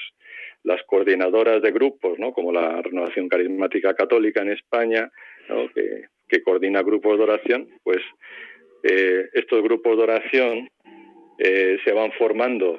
[0.67, 2.33] las coordinadoras de grupos, ¿no?
[2.33, 5.11] Como la Renovación Carismática Católica en España,
[5.49, 5.69] ¿no?
[5.73, 6.09] Que,
[6.45, 7.99] coordina grupos de oración, pues
[8.83, 10.69] eh, estos grupos de oración
[11.39, 12.79] eh, se van formando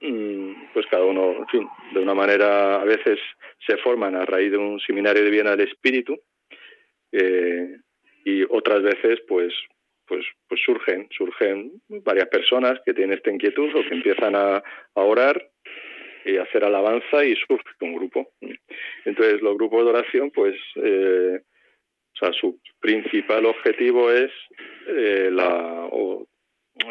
[0.00, 3.18] mm, pues cada uno, en fin, de una manera, a veces
[3.66, 6.20] se forman a raíz de un seminario de Viena del Espíritu,
[7.12, 7.78] eh,
[8.24, 9.52] y otras veces pues
[10.06, 14.62] pues pues surgen surgen varias personas que tienen esta inquietud o que empiezan a,
[14.94, 15.50] orar
[16.24, 18.32] y hacer alabanza y surge un grupo.
[19.04, 24.32] Entonces los grupos de oración pues eh, o sea su principal objetivo es
[24.88, 26.26] eh, la o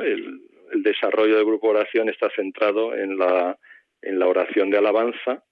[0.02, 0.42] el,
[0.72, 3.58] el desarrollo del grupo de oración está centrado en la
[4.02, 5.44] en la oración de alabanza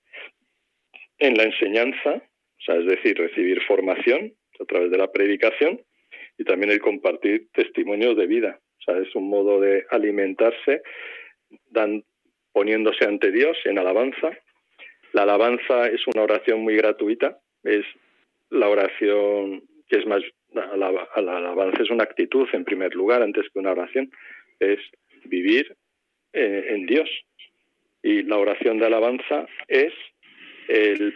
[1.17, 5.81] en la enseñanza o sea es decir recibir formación a través de la predicación
[6.37, 8.59] y también el compartir testimonios de vida.
[8.79, 10.81] O sea, es un modo de alimentarse
[12.51, 14.31] poniéndose ante Dios en alabanza.
[15.13, 17.85] La alabanza es una oración muy gratuita, es
[18.49, 20.23] la oración que es más
[20.55, 24.11] la, alabanza es una actitud en primer lugar antes que una oración,
[24.59, 24.79] es
[25.25, 25.75] vivir
[26.33, 27.09] eh, en Dios.
[28.01, 29.93] Y la oración de alabanza es
[30.67, 31.15] el,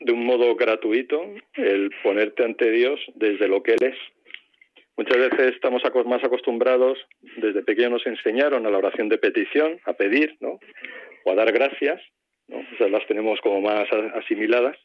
[0.00, 1.22] de un modo gratuito
[1.54, 3.96] el ponerte ante Dios desde lo que Él es.
[4.96, 6.98] Muchas veces estamos más acostumbrados,
[7.36, 10.58] desde pequeños nos enseñaron a la oración de petición, a pedir, ¿no?
[11.24, 12.02] O a dar gracias,
[12.48, 12.58] ¿no?
[12.76, 14.76] Sea, las tenemos como más asimiladas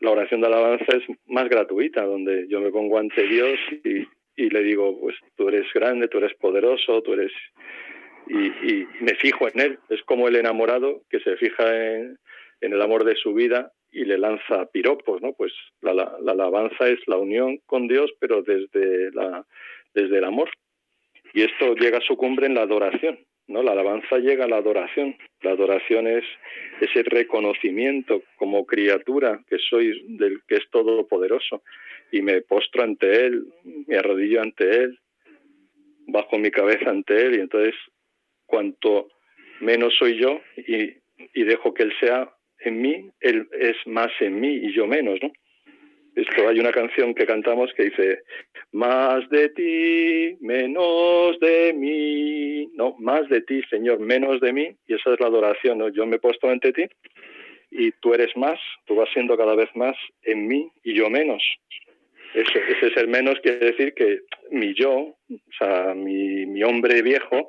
[0.00, 4.62] la oración de alabanza es más gratuita, donde yo me pongo ante Dios y, le
[4.62, 7.32] digo, pues tú eres grande, tú eres poderoso, tú eres...
[8.28, 9.78] Y, me fijo en Él.
[9.88, 11.64] Es como el enamorado que se fija
[11.94, 12.18] en,
[12.60, 15.32] el amor de su vida y le lanza piropos, ¿no?
[15.32, 19.46] Pues la, la, alabanza es la unión con Dios, pero desde, la,
[19.94, 20.50] desde el amor.
[21.32, 23.18] Y esto llega a su cumbre en la adoración.
[23.46, 23.62] ¿no?
[23.62, 25.16] La alabanza llega a la adoración.
[25.40, 26.24] La adoración es
[26.82, 31.62] ese reconocimiento como criatura que soy del que es todopoderoso
[32.12, 33.46] y me postro ante él,
[33.86, 34.98] me arrodillo ante él,
[36.06, 37.74] bajo mi cabeza ante él y entonces
[38.44, 39.08] cuanto
[39.60, 40.98] menos soy yo y,
[41.32, 45.18] y dejo que él sea en mí, él es más en mí y yo menos,
[45.22, 45.30] ¿no?
[46.14, 48.20] Esto hay una canción que cantamos que dice
[48.72, 54.94] más de ti, menos de mí, no, más de ti, Señor, menos de mí, y
[54.94, 55.90] esa es la adoración, ¿no?
[55.90, 56.84] Yo me he puesto ante ti
[57.70, 61.42] y tú eres más, tú vas siendo cada vez más en mí y yo menos.
[62.34, 65.16] Ese, ser menos quiere decir que mi yo, o
[65.58, 67.48] sea, mi, mi hombre viejo,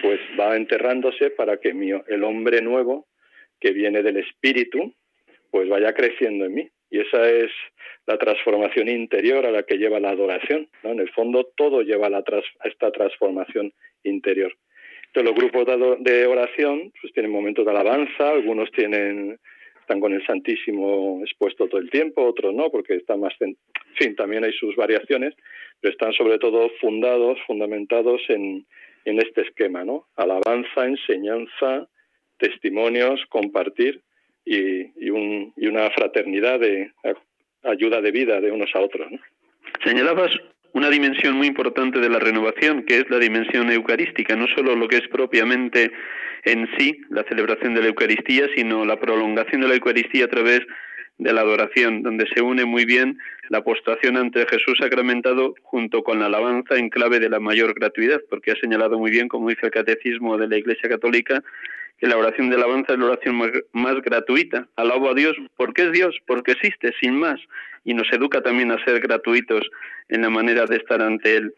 [0.00, 3.07] pues va enterrándose para que mi, el hombre nuevo,
[3.60, 4.94] que viene del espíritu,
[5.50, 6.68] pues vaya creciendo en mí.
[6.90, 7.50] Y esa es
[8.06, 10.68] la transformación interior a la que lleva la adoración.
[10.82, 10.92] ¿no?
[10.92, 12.22] En el fondo, todo lleva a,
[12.64, 13.72] esta transformación
[14.04, 14.52] interior.
[15.14, 15.66] Los grupos
[16.00, 19.38] de oración pues, tienen momentos de alabanza, algunos tienen
[19.88, 23.32] están con el Santísimo expuesto todo el tiempo, otros no, porque están más...
[23.40, 23.56] En
[23.94, 25.34] fin, también hay sus variaciones,
[25.80, 28.66] pero están sobre todo fundados, fundamentados en,
[29.06, 30.04] en este esquema, ¿no?
[30.16, 31.88] Alabanza, enseñanza,
[32.38, 34.00] testimonios, compartir
[34.44, 36.92] y, un, y una fraternidad de
[37.64, 39.08] ayuda de vida de unos a otros.
[39.84, 40.30] Señalabas
[40.72, 44.88] una dimensión muy importante de la renovación, que es la dimensión eucarística, no solo lo
[44.88, 45.90] que es propiamente
[46.44, 50.60] en sí la celebración de la Eucaristía, sino la prolongación de la Eucaristía a través
[51.18, 53.18] de la adoración, donde se une muy bien
[53.48, 58.20] la postración ante Jesús sacramentado junto con la alabanza en clave de la mayor gratuidad,
[58.30, 61.42] porque ha señalado muy bien, como dice el Catecismo de la Iglesia Católica,
[61.98, 63.40] que la oración de alabanza es la oración
[63.72, 64.68] más, gratuita.
[64.76, 67.40] Alabo a Dios porque es Dios, porque existe, sin más,
[67.84, 69.68] y nos educa también a ser gratuitos
[70.08, 71.54] en la manera de estar ante Él.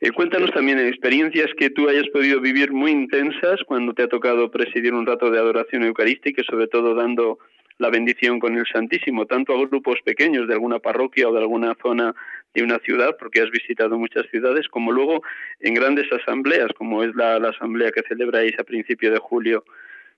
[0.00, 4.50] Eh, cuéntanos también experiencias que tú hayas podido vivir muy intensas cuando te ha tocado
[4.50, 7.38] presidir un rato de adoración eucarística sobre todo dando
[7.78, 11.76] la bendición con el Santísimo, tanto a grupos pequeños de alguna parroquia o de alguna
[11.80, 12.14] zona
[12.54, 15.22] de una ciudad, porque has visitado muchas ciudades, como luego
[15.60, 19.64] en grandes asambleas, como es la, asamblea que celebráis a principio de julio.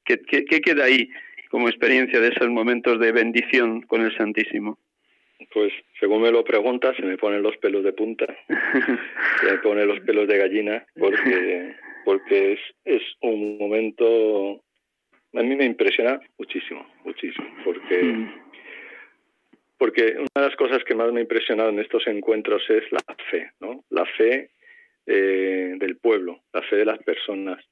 [0.04, 1.10] ¿Qué, queda ahí
[1.50, 4.78] como experiencia de esos momentos de bendición con el Santísimo?
[5.52, 8.26] Pues según me lo preguntas, se me ponen los pelos de punta,
[9.40, 11.74] se me ponen los pelos de gallina, porque,
[12.04, 14.62] porque es, es un momento
[15.34, 18.34] a mí me impresiona muchísimo, muchísimo, porque, mm.
[19.80, 23.02] Porque una de las cosas que más me ha impresionado en estos encuentros es la
[23.30, 23.82] fe, ¿no?
[23.88, 24.50] La fe
[25.06, 27.64] eh, del pueblo, la fe de las personas.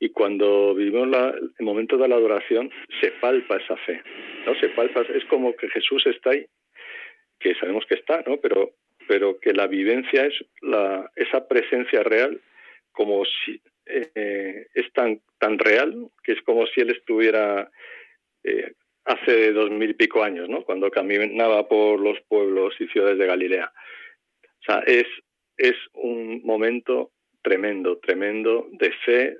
[0.00, 2.70] Y cuando vivimos la, el momento de la adoración,
[3.02, 4.02] se palpa esa fe,
[4.46, 4.54] ¿no?
[4.60, 6.46] Se palpa, es como que Jesús está ahí,
[7.38, 8.38] que sabemos que está, ¿no?
[8.38, 8.70] Pero,
[9.06, 12.40] pero que la vivencia es la, esa presencia real
[12.92, 17.70] como si eh, es tan, tan real que es como si él estuviera
[18.42, 18.72] eh,
[19.04, 20.64] hace dos mil y pico años, ¿no?
[20.64, 23.72] cuando caminaba por los pueblos y ciudades de Galilea.
[24.44, 25.06] O sea, es,
[25.56, 27.10] es un momento
[27.42, 29.36] tremendo, tremendo de fe,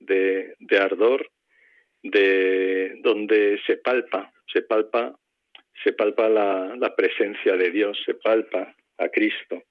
[0.00, 1.30] de, de ardor,
[2.02, 5.14] de donde se palpa, se palpa,
[5.82, 9.62] se palpa la, la presencia de Dios, se palpa a Cristo.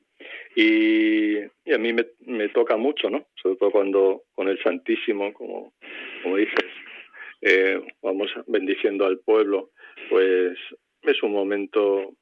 [0.56, 3.28] Y, a mí me, toca mucho, ¿no?
[3.42, 5.74] Sobre todo cuando con el Santísimo, como,
[6.22, 6.66] como dices,
[7.46, 9.72] eh, vamos bendiciendo al pueblo,
[10.10, 10.58] pues
[11.02, 12.16] es un momento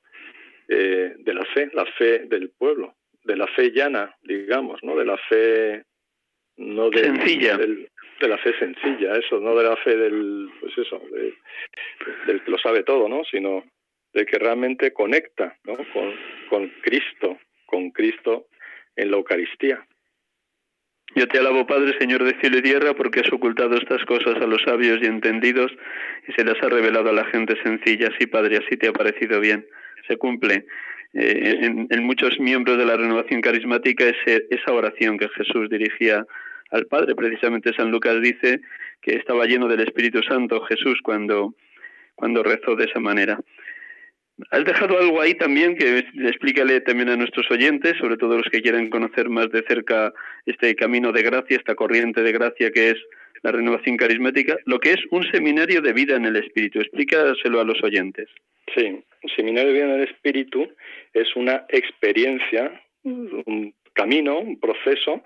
[0.68, 4.96] eh, de la fe, la fe del pueblo, de la fe llana, digamos, ¿no?
[4.96, 5.84] De la fe
[6.58, 7.58] no de, sencilla.
[7.58, 11.00] de la fe sencilla, eso, no de la fe del, pues eso,
[12.26, 13.24] del que lo sabe todo, ¿no?
[13.26, 13.64] Sino
[14.14, 15.78] de que realmente conecta, ¿no?
[15.94, 16.16] Con,
[16.50, 18.48] con Cristo, con Cristo
[18.96, 19.86] en la Eucaristía.
[21.14, 24.48] Yo te alabo, Padre, Señor de cielo y tierra, porque has ocultado estas cosas a
[24.48, 25.72] los sabios y entendidos
[26.28, 28.10] y se las ha revelado a la gente sencilla.
[28.18, 29.66] Sí, Padre, así te ha parecido bien.
[30.08, 30.66] se cumple
[31.14, 34.16] eh, en, muchos miembros de la renovación carismática es
[34.50, 36.26] esa oración que Jesús dirigía
[36.72, 37.16] al Padre.
[37.16, 38.62] Precisamente San Lucas dice
[39.02, 41.54] que estaba lleno del Espíritu Santo Jesús cuando,
[42.16, 43.38] cuando rezó de esa manera.
[44.50, 48.62] Has dejado algo ahí también que explícale también a nuestros oyentes, sobre todo los que
[48.62, 50.14] quieran conocer más de cerca
[50.46, 52.98] este camino de gracia, esta corriente de gracia que es
[53.44, 56.80] la renovación carismática, lo que es un seminario de vida en el Espíritu.
[56.80, 58.30] Explícaselo a los oyentes.
[58.76, 60.70] Sí, un seminario de vida en el Espíritu
[61.14, 65.24] es una experiencia, un camino, un proceso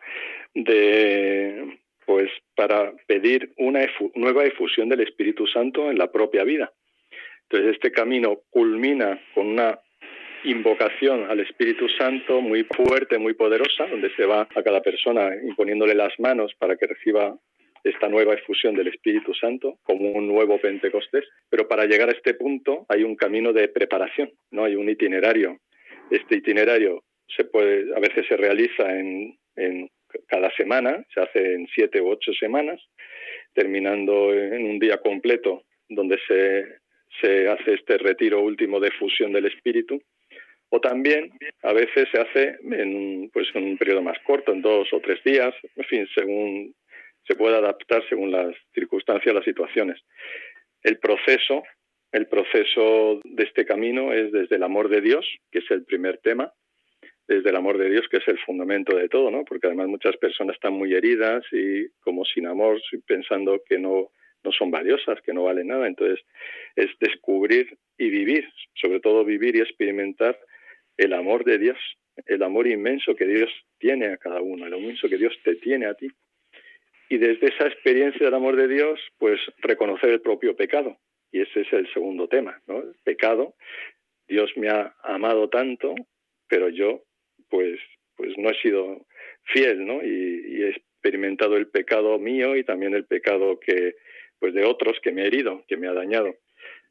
[0.53, 6.71] de pues para pedir una nueva efusión del Espíritu Santo en la propia vida.
[7.49, 9.79] Entonces este camino culmina con una
[10.43, 15.95] invocación al Espíritu Santo muy fuerte, muy poderosa, donde se va a cada persona imponiéndole
[15.95, 17.35] las manos para que reciba
[17.83, 21.25] esta nueva efusión del Espíritu Santo como un nuevo Pentecostés.
[21.49, 25.59] Pero para llegar a este punto hay un camino de preparación, no hay un itinerario.
[26.09, 27.03] Este itinerario
[27.35, 29.37] se puede, a veces se realiza en,
[30.27, 32.81] cada semana, se hace en siete u ocho semanas,
[33.53, 36.79] terminando en un día completo donde se,
[37.21, 40.01] se hace este retiro último de fusión del espíritu,
[40.69, 41.31] o también
[41.63, 45.53] a veces se hace en, pues, un periodo más corto, en dos o tres días,
[45.75, 46.73] en fin, según
[47.27, 49.99] se puede adaptar según las circunstancias, las situaciones.
[50.83, 51.63] El proceso,
[52.11, 56.19] el proceso de este camino es desde el amor de Dios, que es el primer
[56.19, 56.51] tema,
[57.27, 59.43] desde el amor de Dios, que es el fundamento de todo, ¿no?
[59.45, 64.11] Porque además muchas personas están muy heridas y como sin amor, pensando que no,
[64.45, 65.87] no son valiosas, que no valen nada.
[65.87, 66.23] Entonces,
[66.75, 70.39] es descubrir y vivir, sobre todo vivir y experimentar
[70.97, 71.77] el amor de Dios,
[72.25, 75.87] el amor inmenso que Dios tiene a cada uno, el inmenso que Dios te tiene
[75.87, 76.07] a ti
[77.09, 80.97] y desde esa experiencia del amor de Dios, pues reconocer el propio pecado.
[81.31, 82.79] Y ese es el segundo tema, ¿no?
[82.79, 83.55] El pecado.
[84.27, 85.93] Dios me ha amado tanto,
[86.47, 87.03] pero yo,
[87.49, 87.79] pues,
[88.15, 89.05] pues no he sido
[89.43, 90.03] fiel, ¿no?
[90.03, 93.95] Y, he experimentado el pecado mío y también el pecado que,
[94.39, 96.35] pues, de otros que me ha herido, que me ha dañado.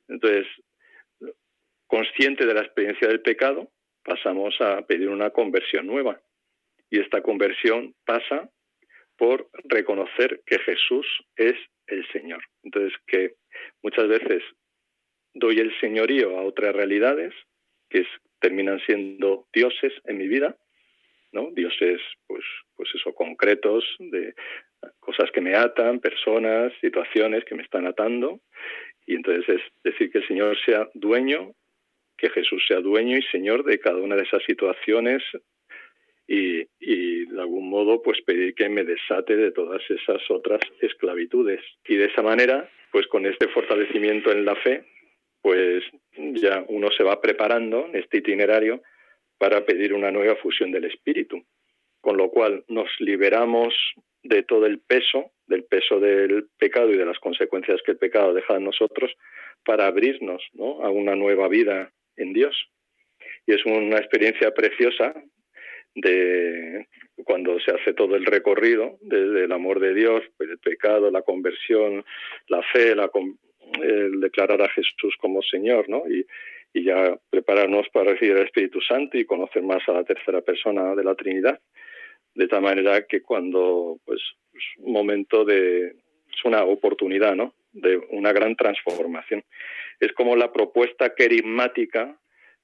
[0.09, 0.47] Entonces,
[1.87, 3.71] consciente de la experiencia del pecado,
[4.05, 6.21] pasamos a pedir una conversión nueva.
[6.91, 8.51] Y esta conversión pasa
[9.17, 11.55] por reconocer que Jesús es
[11.87, 12.43] el Señor.
[12.63, 13.37] Entonces, que
[13.83, 14.43] muchas veces
[15.35, 17.35] doy el señorío a otras realidades
[17.89, 18.07] que
[18.41, 20.57] terminan siendo dioses en mi vida,
[21.33, 21.51] ¿no?
[21.53, 22.45] Dioses, pues,
[22.77, 24.35] pues eso, concretos, de
[25.01, 28.41] cosas que me atan, personas, situaciones que me están atando.
[29.07, 31.53] Y entonces es decir que el Señor sea dueño,
[32.17, 35.23] que Jesús sea dueño y Señor de cada una de esas situaciones
[36.27, 36.65] y,
[37.27, 41.61] de algún modo pues pedir que me desate de todas esas otras esclavitudes.
[41.87, 44.85] Y de esa manera, pues con este fortalecimiento en la fe,
[45.43, 45.85] pues
[46.17, 48.83] ya uno se va preparando en este itinerario
[49.37, 51.45] para pedir una nueva fusión del espíritu,
[52.05, 53.75] con lo cual nos liberamos
[54.23, 58.35] de todo el peso, del peso del pecado y de las consecuencias que el pecado
[58.35, 59.11] deja en nosotros,
[59.65, 62.55] para abrirnos a una nueva vida en Dios.
[63.47, 65.15] Y es una experiencia preciosa
[65.95, 66.89] de
[67.25, 71.23] cuando se hace todo el recorrido desde el amor de Dios, pues el pecado, la
[71.23, 72.05] conversión,
[72.49, 73.11] la fe, la,
[73.83, 76.03] el declarar a Jesús como Señor, ¿no?
[76.07, 76.27] Y,
[76.75, 80.95] y ya prepararnos para recibir el Espíritu Santo y conocer más a la tercera persona
[80.95, 81.61] de la Trinidad,
[82.35, 84.21] de tal manera que cuando, pues,
[84.53, 87.55] es un momento de, es una oportunidad, ¿no?
[87.73, 89.43] De una gran transformación.
[90.01, 92.19] Es como la propuesta querigmática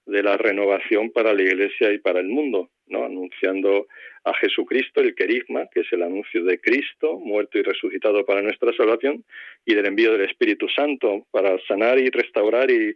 [0.07, 3.05] de la renovación para la Iglesia y para el mundo, ¿no?
[3.05, 3.87] anunciando
[4.25, 8.73] a Jesucristo, el querigma, que es el anuncio de Cristo, muerto y resucitado para nuestra
[8.73, 9.25] salvación,
[9.64, 12.95] y del envío del Espíritu Santo para sanar y restaurar y,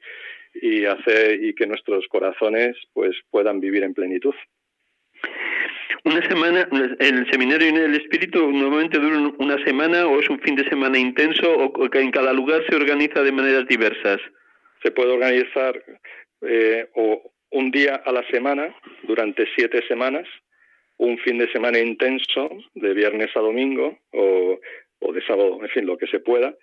[0.54, 4.34] y hacer y que nuestros corazones pues puedan vivir en plenitud.
[6.02, 6.68] Una semana,
[6.98, 10.98] el seminario en el Espíritu normalmente dura una semana o es un fin de semana
[10.98, 14.20] intenso o que en cada lugar se organiza de maneras diversas.
[14.82, 15.80] Se puede organizar
[16.42, 18.74] eh, o un día a la semana
[19.04, 20.26] durante siete semanas,
[20.96, 24.58] un fin de semana intenso de viernes a domingo o,
[25.12, 26.54] de sábado, en fin, lo que se pueda,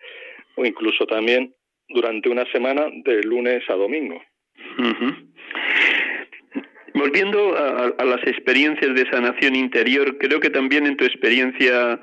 [0.56, 1.54] o incluso también
[1.88, 4.22] durante una semana de lunes a domingo.
[6.94, 12.00] Volviendo a, las experiencias de sanación interior, creo que también en tu experiencia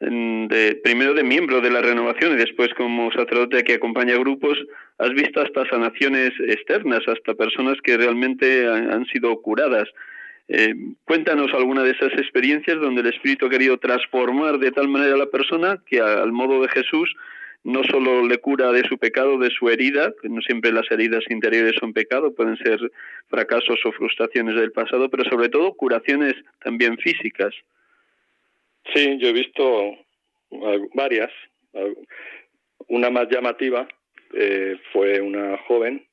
[0.00, 4.58] de, primero de miembro de la renovación y después como sacerdote que acompaña grupos,
[4.98, 9.88] has visto hasta sanaciones externas, hasta personas que realmente han, sido curadas.
[10.48, 15.14] Eh, cuéntanos alguna de esas experiencias donde el Espíritu ha querido transformar de tal manera
[15.14, 17.14] a la persona que al modo de Jesús
[17.64, 21.74] no solo le cura de su pecado, de su herida, no siempre las heridas interiores
[21.78, 22.80] son pecado, pueden ser
[23.28, 27.54] fracasos o frustraciones del pasado, pero sobre todo curaciones también físicas.
[28.92, 29.96] Sí, yo he visto
[30.94, 31.30] varias.
[32.88, 33.86] Una más llamativa
[34.34, 36.04] eh, fue una joven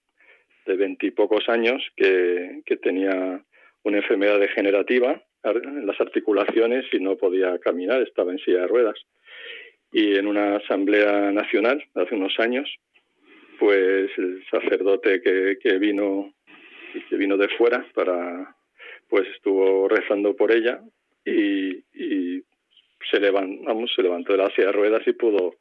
[0.68, 3.44] de veintipocos años que, que tenía
[3.84, 9.00] una enfermedad degenerativa en las articulaciones y no podía caminar, estaba en silla de ruedas.
[9.92, 12.70] Y en una asamblea nacional hace unos años,
[13.58, 16.34] pues el sacerdote que, que vino
[17.10, 18.56] que vino de fuera para
[19.10, 20.80] pues estuvo rezando por ella
[21.26, 21.84] y,
[23.12, 25.56] se levantó, se levantó de la silla de ruedas y pudo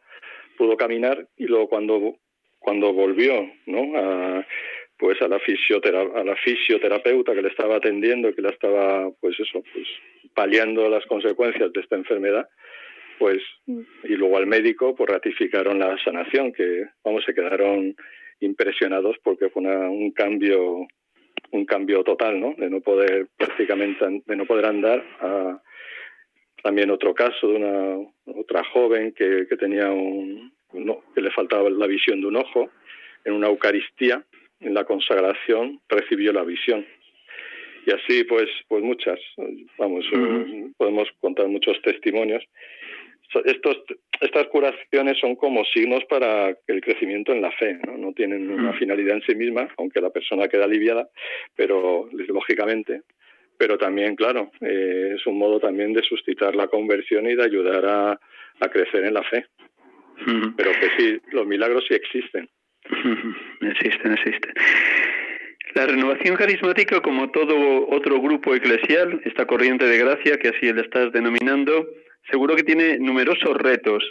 [0.56, 2.16] pudo caminar y luego cuando
[2.58, 4.46] cuando volvió no a
[4.98, 9.62] pues a la, a la fisioterapeuta que le estaba atendiendo, que la estaba, pues eso,
[9.72, 9.86] pues
[10.34, 12.48] paliando las consecuencias de esta enfermedad,
[13.18, 17.96] pues, y luego al médico, pues ratificaron la sanación, que, vamos, se quedaron
[18.40, 20.86] impresionados porque fue un cambio,
[21.50, 22.54] un cambio total, ¿no?
[22.56, 25.60] De no poder prácticamente, de no poder andar a,
[26.62, 30.52] también otro caso de una otra joven que, que tenía un,
[31.14, 32.70] que le faltaba la visión de un ojo
[33.24, 34.24] en una Eucaristía
[34.60, 36.84] en la consagración recibió la visión.
[37.86, 39.18] Y así, pues, pues muchas,
[39.78, 42.44] vamos, eh, podemos contar muchos testimonios.
[43.44, 43.82] Estos,
[44.20, 48.72] estas curaciones son como signos para el crecimiento en la fe, no, no tienen una
[48.72, 51.08] finalidad en sí misma, aunque la persona queda aliviada,
[51.54, 53.02] pero lógicamente,
[53.58, 57.84] pero también, claro, eh, es un modo también de suscitar la conversión y de ayudar
[57.84, 58.20] a,
[58.60, 59.46] a crecer en la fe.
[60.56, 62.48] Pero que sí, los milagros sí existen.
[63.60, 64.52] existen, existen.
[65.74, 70.80] La renovación carismática, como todo otro grupo eclesial, esta corriente de gracia, que así le
[70.80, 71.86] estás denominando,
[72.30, 74.04] seguro que tiene numerosos retos.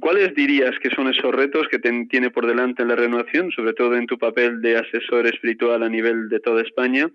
[0.00, 4.06] ¿Cuáles dirías que son esos retos que tiene por delante la renovación, sobre todo en
[4.06, 7.10] tu papel de asesor espiritual a nivel de toda España?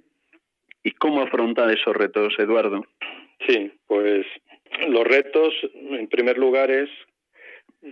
[0.84, 2.86] ¿Y cómo afrontar esos retos, Eduardo?
[3.47, 4.26] Sí, pues
[4.88, 6.89] los retos, en primer lugar, es,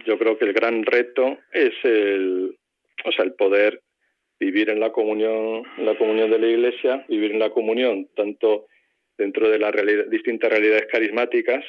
[0.06, 2.56] yo creo que el gran reto es el,
[3.04, 3.82] o sea, el poder
[4.40, 8.68] vivir en la comunión, en la comunión de la Iglesia, vivir en la comunión tanto
[9.18, 9.74] dentro de las
[10.10, 11.66] distintas realidades carismáticas,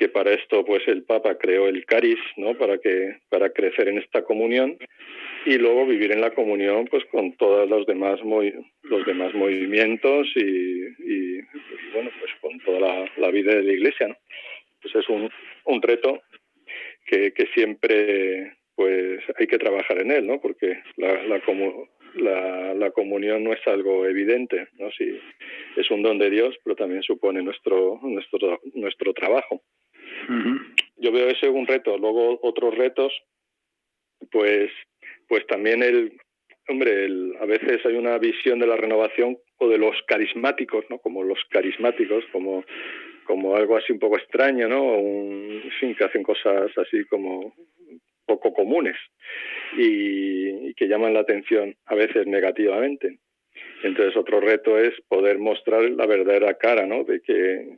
[0.00, 2.56] que para esto pues el Papa creó el caris, ¿no?
[2.56, 4.78] Para que para crecer en esta comunión
[5.44, 8.18] y luego vivir en la comunión pues con todos los demás
[8.82, 11.38] los demás movimientos y,
[11.92, 14.16] bueno pues con toda la, vida de la Iglesia, ¿no?
[14.80, 15.30] Pues es un,
[15.66, 16.22] un reto
[17.04, 20.40] que, que siempre pues hay que trabajar en él, ¿no?
[20.40, 24.90] Porque la, la, la, comunión no es algo evidente, ¿no?
[24.92, 25.20] Sí,
[25.76, 29.60] es un don de Dios, pero también supone nuestro, nuestro, nuestro trabajo.
[30.96, 31.96] Yo veo ese un reto.
[31.98, 33.12] Luego otros retos,
[34.30, 34.70] pues,
[35.28, 36.18] pues también el,
[36.68, 40.98] hombre, el, a veces hay una visión de la renovación o de los carismáticos, ¿no?
[40.98, 42.64] Como los carismáticos, como
[43.30, 44.82] como algo así un poco extraño, ¿no?
[44.82, 47.54] Un, fin, que hacen cosas así como
[48.26, 48.96] poco comunes
[49.76, 53.20] y, que llaman la atención a veces negativamente.
[53.84, 57.04] Entonces otro reto es poder mostrar la verdadera cara, ¿no?
[57.04, 57.68] De que,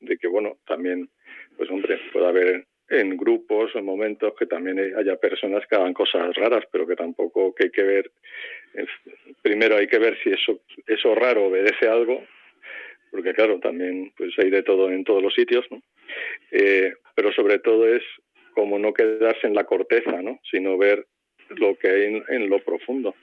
[0.00, 1.10] de que bueno, también,
[1.56, 6.34] pues hombre, puede haber en grupos, en momentos que también haya personas que hagan cosas
[6.36, 8.10] raras, pero que tampoco que hay que ver,
[9.42, 12.22] primero hay que ver si eso, eso raro obedece a algo,
[13.10, 15.80] porque claro, también pues hay de todo en todos los sitios, ¿no?
[16.50, 18.02] Eh, pero sobre todo es
[18.54, 20.40] como no quedarse en la corteza, ¿no?
[20.50, 21.06] sino ver
[21.50, 23.14] lo que hay en, lo profundo.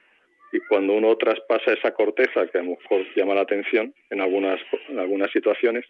[0.53, 4.59] Y cuando uno traspasa esa corteza, que a lo mejor llama la atención en algunas,
[4.89, 5.85] en algunas situaciones,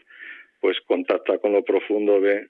[0.61, 2.47] pues contacta con lo profundo, ve,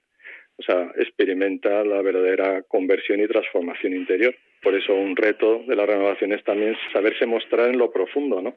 [0.58, 4.34] o sea, experimenta la verdadera conversión y transformación interior.
[4.62, 8.56] Por eso un reto de la renovación es también saberse mostrar en lo profundo, ¿no?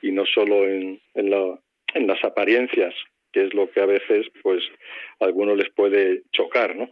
[0.00, 1.34] Y no solo en, en,
[1.94, 2.94] en las apariencias,
[3.32, 4.62] que es lo que a veces, pues,
[5.20, 6.88] a algunos les puede chocar, ¿no?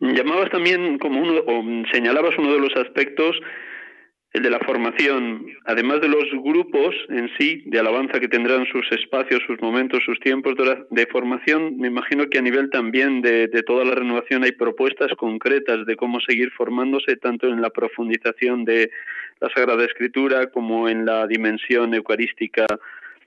[0.00, 1.62] Llamabas también como uno, o
[1.92, 3.38] señalabas uno de los aspectos,
[4.32, 8.90] el de la formación, además de los grupos en sí, de alabanza que tendrán sus
[8.90, 10.54] espacios, sus momentos, sus tiempos
[10.90, 15.84] de, formación, me imagino que a nivel también de, toda la renovación hay propuestas concretas
[15.84, 18.90] de cómo seguir formándose, tanto en la profundización de
[19.40, 22.64] la Sagrada Escritura como en la dimensión eucarística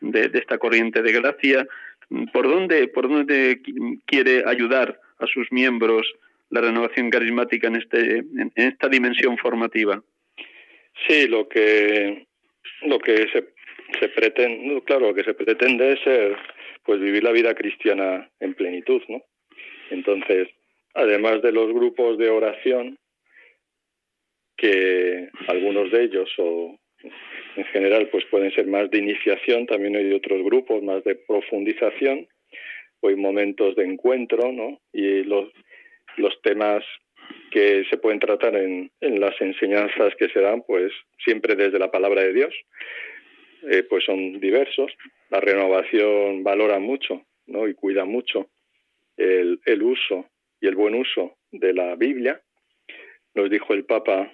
[0.02, 1.68] de, esta corriente de gracia.
[2.34, 3.62] ¿Por dónde, ¿Por dónde
[4.08, 6.12] quiere ayudar a sus miembros
[6.50, 10.02] la renovación carismática en, este, en esta dimensión formativa?
[11.08, 12.26] Sí, lo que,
[12.84, 13.54] lo que se,
[14.00, 16.38] se pretende, claro, lo que se pretende es ser,
[16.84, 19.22] pues vivir la vida cristiana en plenitud, ¿no?
[19.92, 20.50] Entonces,
[20.94, 22.98] además de los grupos de oración,
[24.58, 26.80] que algunos de ellos o
[27.56, 32.28] en general pues pueden ser más de iniciación, también hay otros grupos más de profundización,
[33.02, 34.80] o hay momentos de encuentro, ¿no?
[34.92, 35.50] Y los,
[36.18, 36.84] los temas
[37.52, 40.92] que se pueden tratar en, las enseñanzas que se dan, pues
[41.24, 42.54] siempre desde la palabra de Dios,
[43.70, 44.92] eh, pues son diversos.
[45.30, 47.68] La renovación valora mucho, ¿no?
[47.68, 48.50] Y cuida mucho
[49.18, 52.42] el, el uso y el buen uso de la Biblia.
[53.34, 54.32] Nos dijo el Papa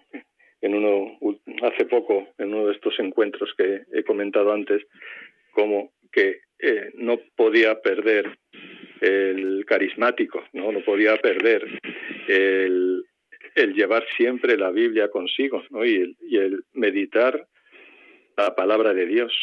[0.61, 1.17] en uno
[1.63, 4.83] hace poco en uno de estos encuentros que he comentado antes
[5.51, 8.37] como que eh, no podía perder
[9.01, 11.67] el carismático no no podía perder
[12.31, 13.05] el,
[13.55, 15.85] el llevar siempre la Biblia consigo ¿no?
[15.85, 17.47] y, el, y el meditar
[18.37, 19.33] la palabra de Dios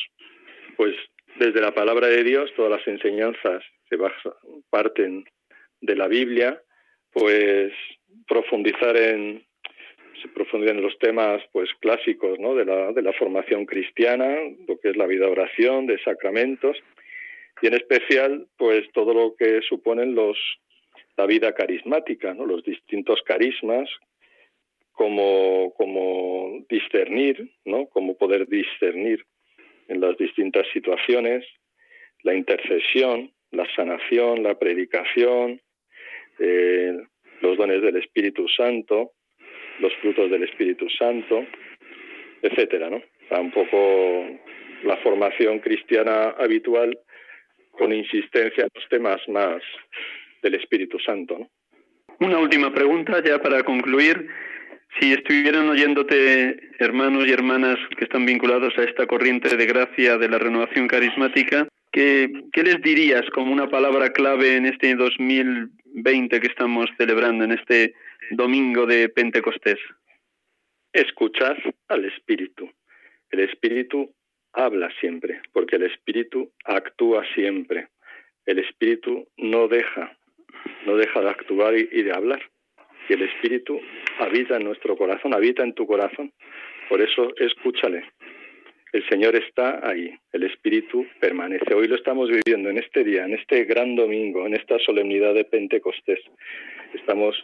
[0.76, 0.94] pues
[1.38, 3.98] desde la palabra de Dios todas las enseñanzas se
[4.70, 5.24] parten
[5.80, 6.60] de la Biblia
[7.12, 7.72] pues
[8.26, 9.46] profundizar en
[10.22, 12.54] se profundizan en los temas pues clásicos ¿no?
[12.54, 14.36] de, la, de la formación cristiana,
[14.66, 16.76] lo que es la vida de oración, de sacramentos,
[17.62, 20.36] y en especial pues todo lo que suponen los
[21.18, 23.90] la vida carismática, los distintos carismas,
[24.92, 27.86] como, como discernir, ¿no?
[27.88, 29.24] como poder discernir
[29.88, 31.44] en las distintas situaciones,
[32.22, 35.60] la intercesión, la sanación, la predicación,
[36.38, 36.96] eh,
[37.40, 39.10] los dones del Espíritu Santo,
[39.80, 41.44] los frutos del Espíritu Santo,
[42.42, 43.02] etcétera, ¿no?
[43.30, 44.40] un
[44.84, 46.96] la formación cristiana habitual
[47.72, 49.60] con insistencia en los temas más
[50.48, 51.50] del Espíritu Santo, ¿no?
[52.20, 54.28] Una última pregunta ya para concluir.
[54.98, 60.28] Si estuvieran oyéndote hermanos y hermanas que están vinculados a esta corriente de gracia de
[60.28, 66.46] la renovación carismática, ¿qué, qué les dirías como una palabra clave en este 2020 que
[66.46, 67.94] estamos celebrando, en este
[68.32, 69.78] domingo de Pentecostés?
[70.92, 72.68] Escuchar al Espíritu.
[73.30, 74.12] El Espíritu
[74.54, 77.88] habla siempre, porque el Espíritu actúa siempre.
[78.44, 80.17] El Espíritu no deja,
[80.86, 82.42] no deja de actuar y, de hablar.
[83.08, 83.80] Y el Espíritu
[84.18, 86.32] habita en nuestro corazón, habita en tu corazón.
[86.88, 88.04] Por eso escúchale.
[88.92, 91.74] El Señor está ahí, el Espíritu permanece.
[91.74, 95.44] Hoy lo estamos viviendo en este día, en este gran domingo, en esta solemnidad de
[95.44, 96.20] Pentecostés.
[96.94, 97.36] Estamos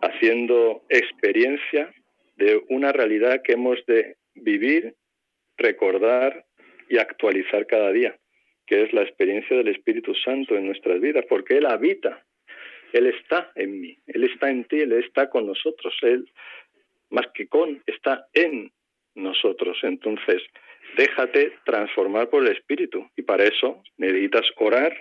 [0.00, 1.92] haciendo experiencia
[2.36, 4.94] de una realidad que hemos de vivir,
[5.56, 6.44] recordar
[6.88, 8.16] y actualizar cada día,
[8.66, 12.24] que es la experiencia del Espíritu Santo en nuestras vidas, porque Él habita,
[12.92, 16.30] Él está en mí, Él está en ti, Él está con nosotros, Él
[17.10, 18.72] más que con, está en
[19.14, 19.78] nosotros.
[19.82, 20.42] Entonces,
[20.96, 24.96] déjate transformar por el Espíritu y para eso necesitas orar,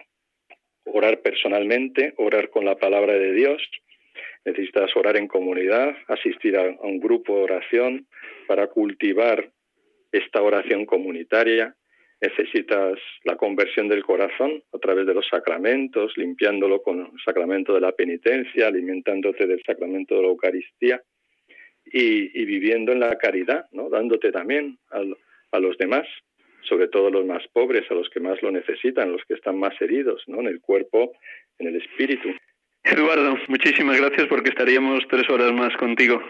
[0.85, 3.61] orar personalmente, orar con la palabra de Dios,
[4.45, 8.07] necesitas orar en comunidad, asistir a, un grupo de oración
[8.47, 9.51] para cultivar
[10.11, 11.75] esta oración comunitaria.
[12.19, 17.81] Necesitas la conversión del corazón a través de los sacramentos, limpiándolo con el sacramento de
[17.81, 21.01] la penitencia, alimentándote del sacramento de la Eucaristía
[21.85, 23.89] y, viviendo en la caridad, ¿no?
[23.89, 25.01] dándote también a,
[25.51, 26.07] a los demás,
[26.67, 29.79] sobre todo los más pobres, a los que más lo necesitan, los que están más
[29.79, 30.39] heridos, ¿no?
[30.39, 31.13] en el cuerpo,
[31.59, 32.29] en el espíritu.
[32.83, 36.21] Eduardo, muchísimas gracias porque estaríamos tres horas más contigo.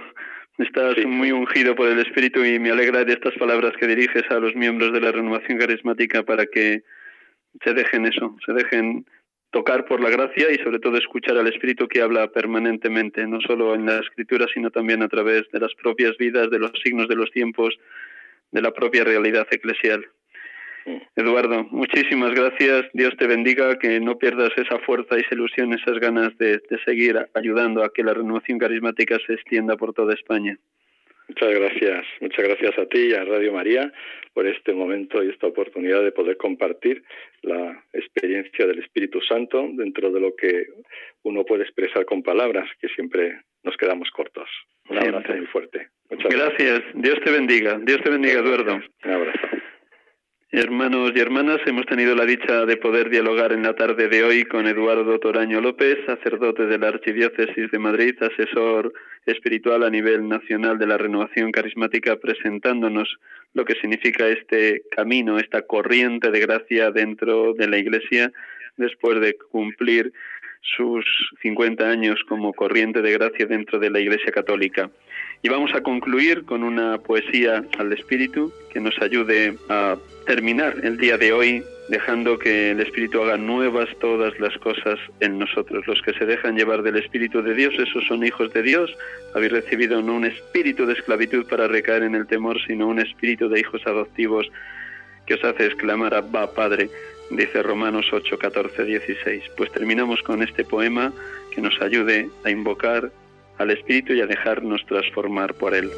[0.58, 4.40] Estás muy ungido por el Espíritu y me alegra de estas palabras que diriges a
[4.40, 6.82] los miembros de la renovación carismática para que
[7.64, 9.06] se dejen eso, se dejen
[9.52, 13.76] tocar por la gracia y sobre todo escuchar al Espíritu que habla permanentemente, no solo
[13.76, 17.16] en la Escritura, sino también a través de las propias vidas, de los signos de
[17.16, 17.78] los tiempos,
[18.52, 20.08] de la propia realidad eclesial.
[21.16, 22.86] Eduardo, muchísimas gracias.
[22.94, 27.84] Dios te bendiga, que no pierdas esa fuerza, esa ilusión, esas ganas de, seguir ayudando
[27.84, 30.58] a que la renovación carismática se extienda por toda España.
[31.28, 33.92] Muchas gracias, muchas gracias a ti y a Radio María
[34.34, 37.04] por este momento y esta oportunidad de poder compartir
[37.42, 40.68] la experiencia del Espíritu Santo dentro de lo que
[41.24, 44.50] uno puede expresar con palabras, que siempre nos quedamos cortos.
[44.90, 45.90] Un abrazo muy fuerte.
[46.10, 46.82] Muchas gracias.
[46.94, 47.78] Dios te bendiga.
[47.84, 48.80] Dios te bendiga, Eduardo.
[49.04, 49.48] Un abrazo.
[50.50, 54.46] Hermanos y hermanas, hemos tenido la dicha de poder dialogar en la tarde de hoy
[54.46, 58.94] con Eduardo Toraño López, sacerdote de la Archidiócesis de Madrid, asesor
[59.26, 63.18] espiritual a nivel nacional de la renovación carismática, presentándonos
[63.56, 68.32] lo que significa este camino, esta corriente de gracia dentro de la Iglesia,
[68.78, 70.14] después de cumplir
[70.62, 71.06] sus
[71.42, 74.90] 50 años como corriente de gracia dentro de la Iglesia Católica.
[75.42, 80.98] Y vamos a concluir con una poesía al Espíritu que nos ayude a terminar el
[80.98, 85.88] día de hoy dejando que el Espíritu haga nuevas todas las cosas en nosotros.
[85.88, 88.94] Los que se dejan llevar del Espíritu de Dios, esos son hijos de Dios.
[89.34, 93.48] Habéis recibido no un espíritu de esclavitud para recaer en el temor, sino un espíritu
[93.48, 94.52] de hijos adoptivos
[95.26, 96.90] que os hace exclamar Abba Padre,
[97.30, 99.44] dice Romanos 8, 14, 16.
[99.56, 101.14] Pues terminamos con este poema
[101.54, 103.12] que nos ayude a invocar
[103.58, 105.90] al Espíritu y a dejarnos transformar por él.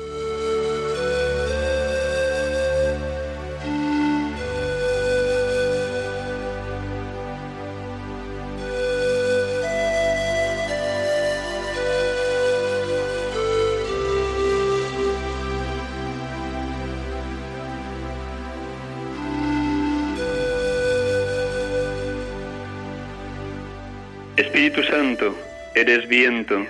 [24.38, 25.36] Espíritu Santo,
[25.76, 26.66] eres viento,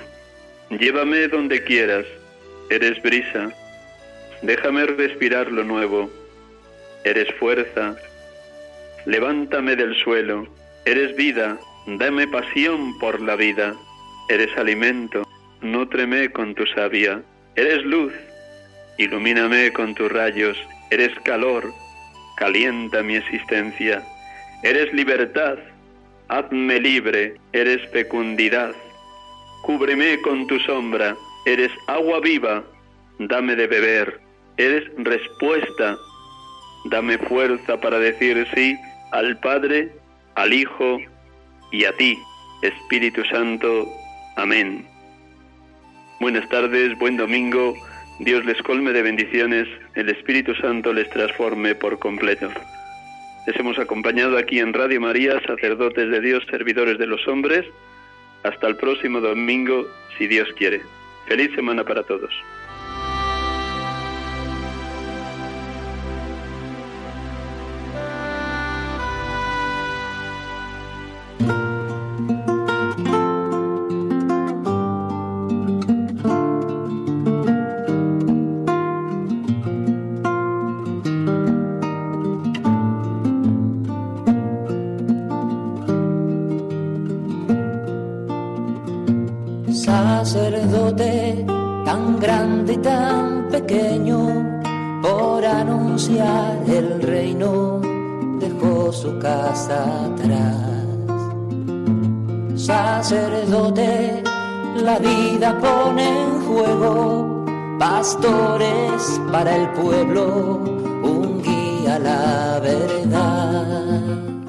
[0.69, 2.05] llévame donde quieras,
[2.69, 3.51] eres brisa,
[4.41, 6.09] déjame respirar lo nuevo,
[7.03, 7.95] eres fuerza,
[9.05, 10.47] levántame del suelo,
[10.85, 13.75] eres vida, dame pasión por la vida,
[14.29, 15.23] eres alimento,
[15.61, 17.21] nútreme con tu savia,
[17.55, 18.13] eres luz,
[18.97, 20.57] ilumíname con tus rayos,
[20.91, 21.71] eres calor,
[22.37, 24.03] calienta mi existencia,
[24.63, 25.57] eres libertad,
[26.31, 28.75] Hazme libre, eres fecundidad.
[29.63, 32.63] Cúbreme con tu sombra, eres agua viva,
[33.19, 34.19] dame de beber,
[34.57, 35.97] eres respuesta.
[36.85, 38.77] Dame fuerza para decir sí
[39.11, 39.91] al Padre,
[40.35, 40.99] al Hijo
[41.71, 42.17] y a ti,
[42.61, 43.87] Espíritu Santo.
[44.37, 44.85] Amén.
[46.19, 47.75] Buenas tardes, buen domingo.
[48.19, 52.49] Dios les colme de bendiciones, el Espíritu Santo les transforme por completo.
[53.45, 57.65] Les hemos acompañado aquí en Radio María, sacerdotes de Dios, servidores de los hombres.
[58.43, 59.87] Hasta el próximo domingo,
[60.17, 60.81] si Dios quiere.
[61.27, 62.31] Feliz semana para todos.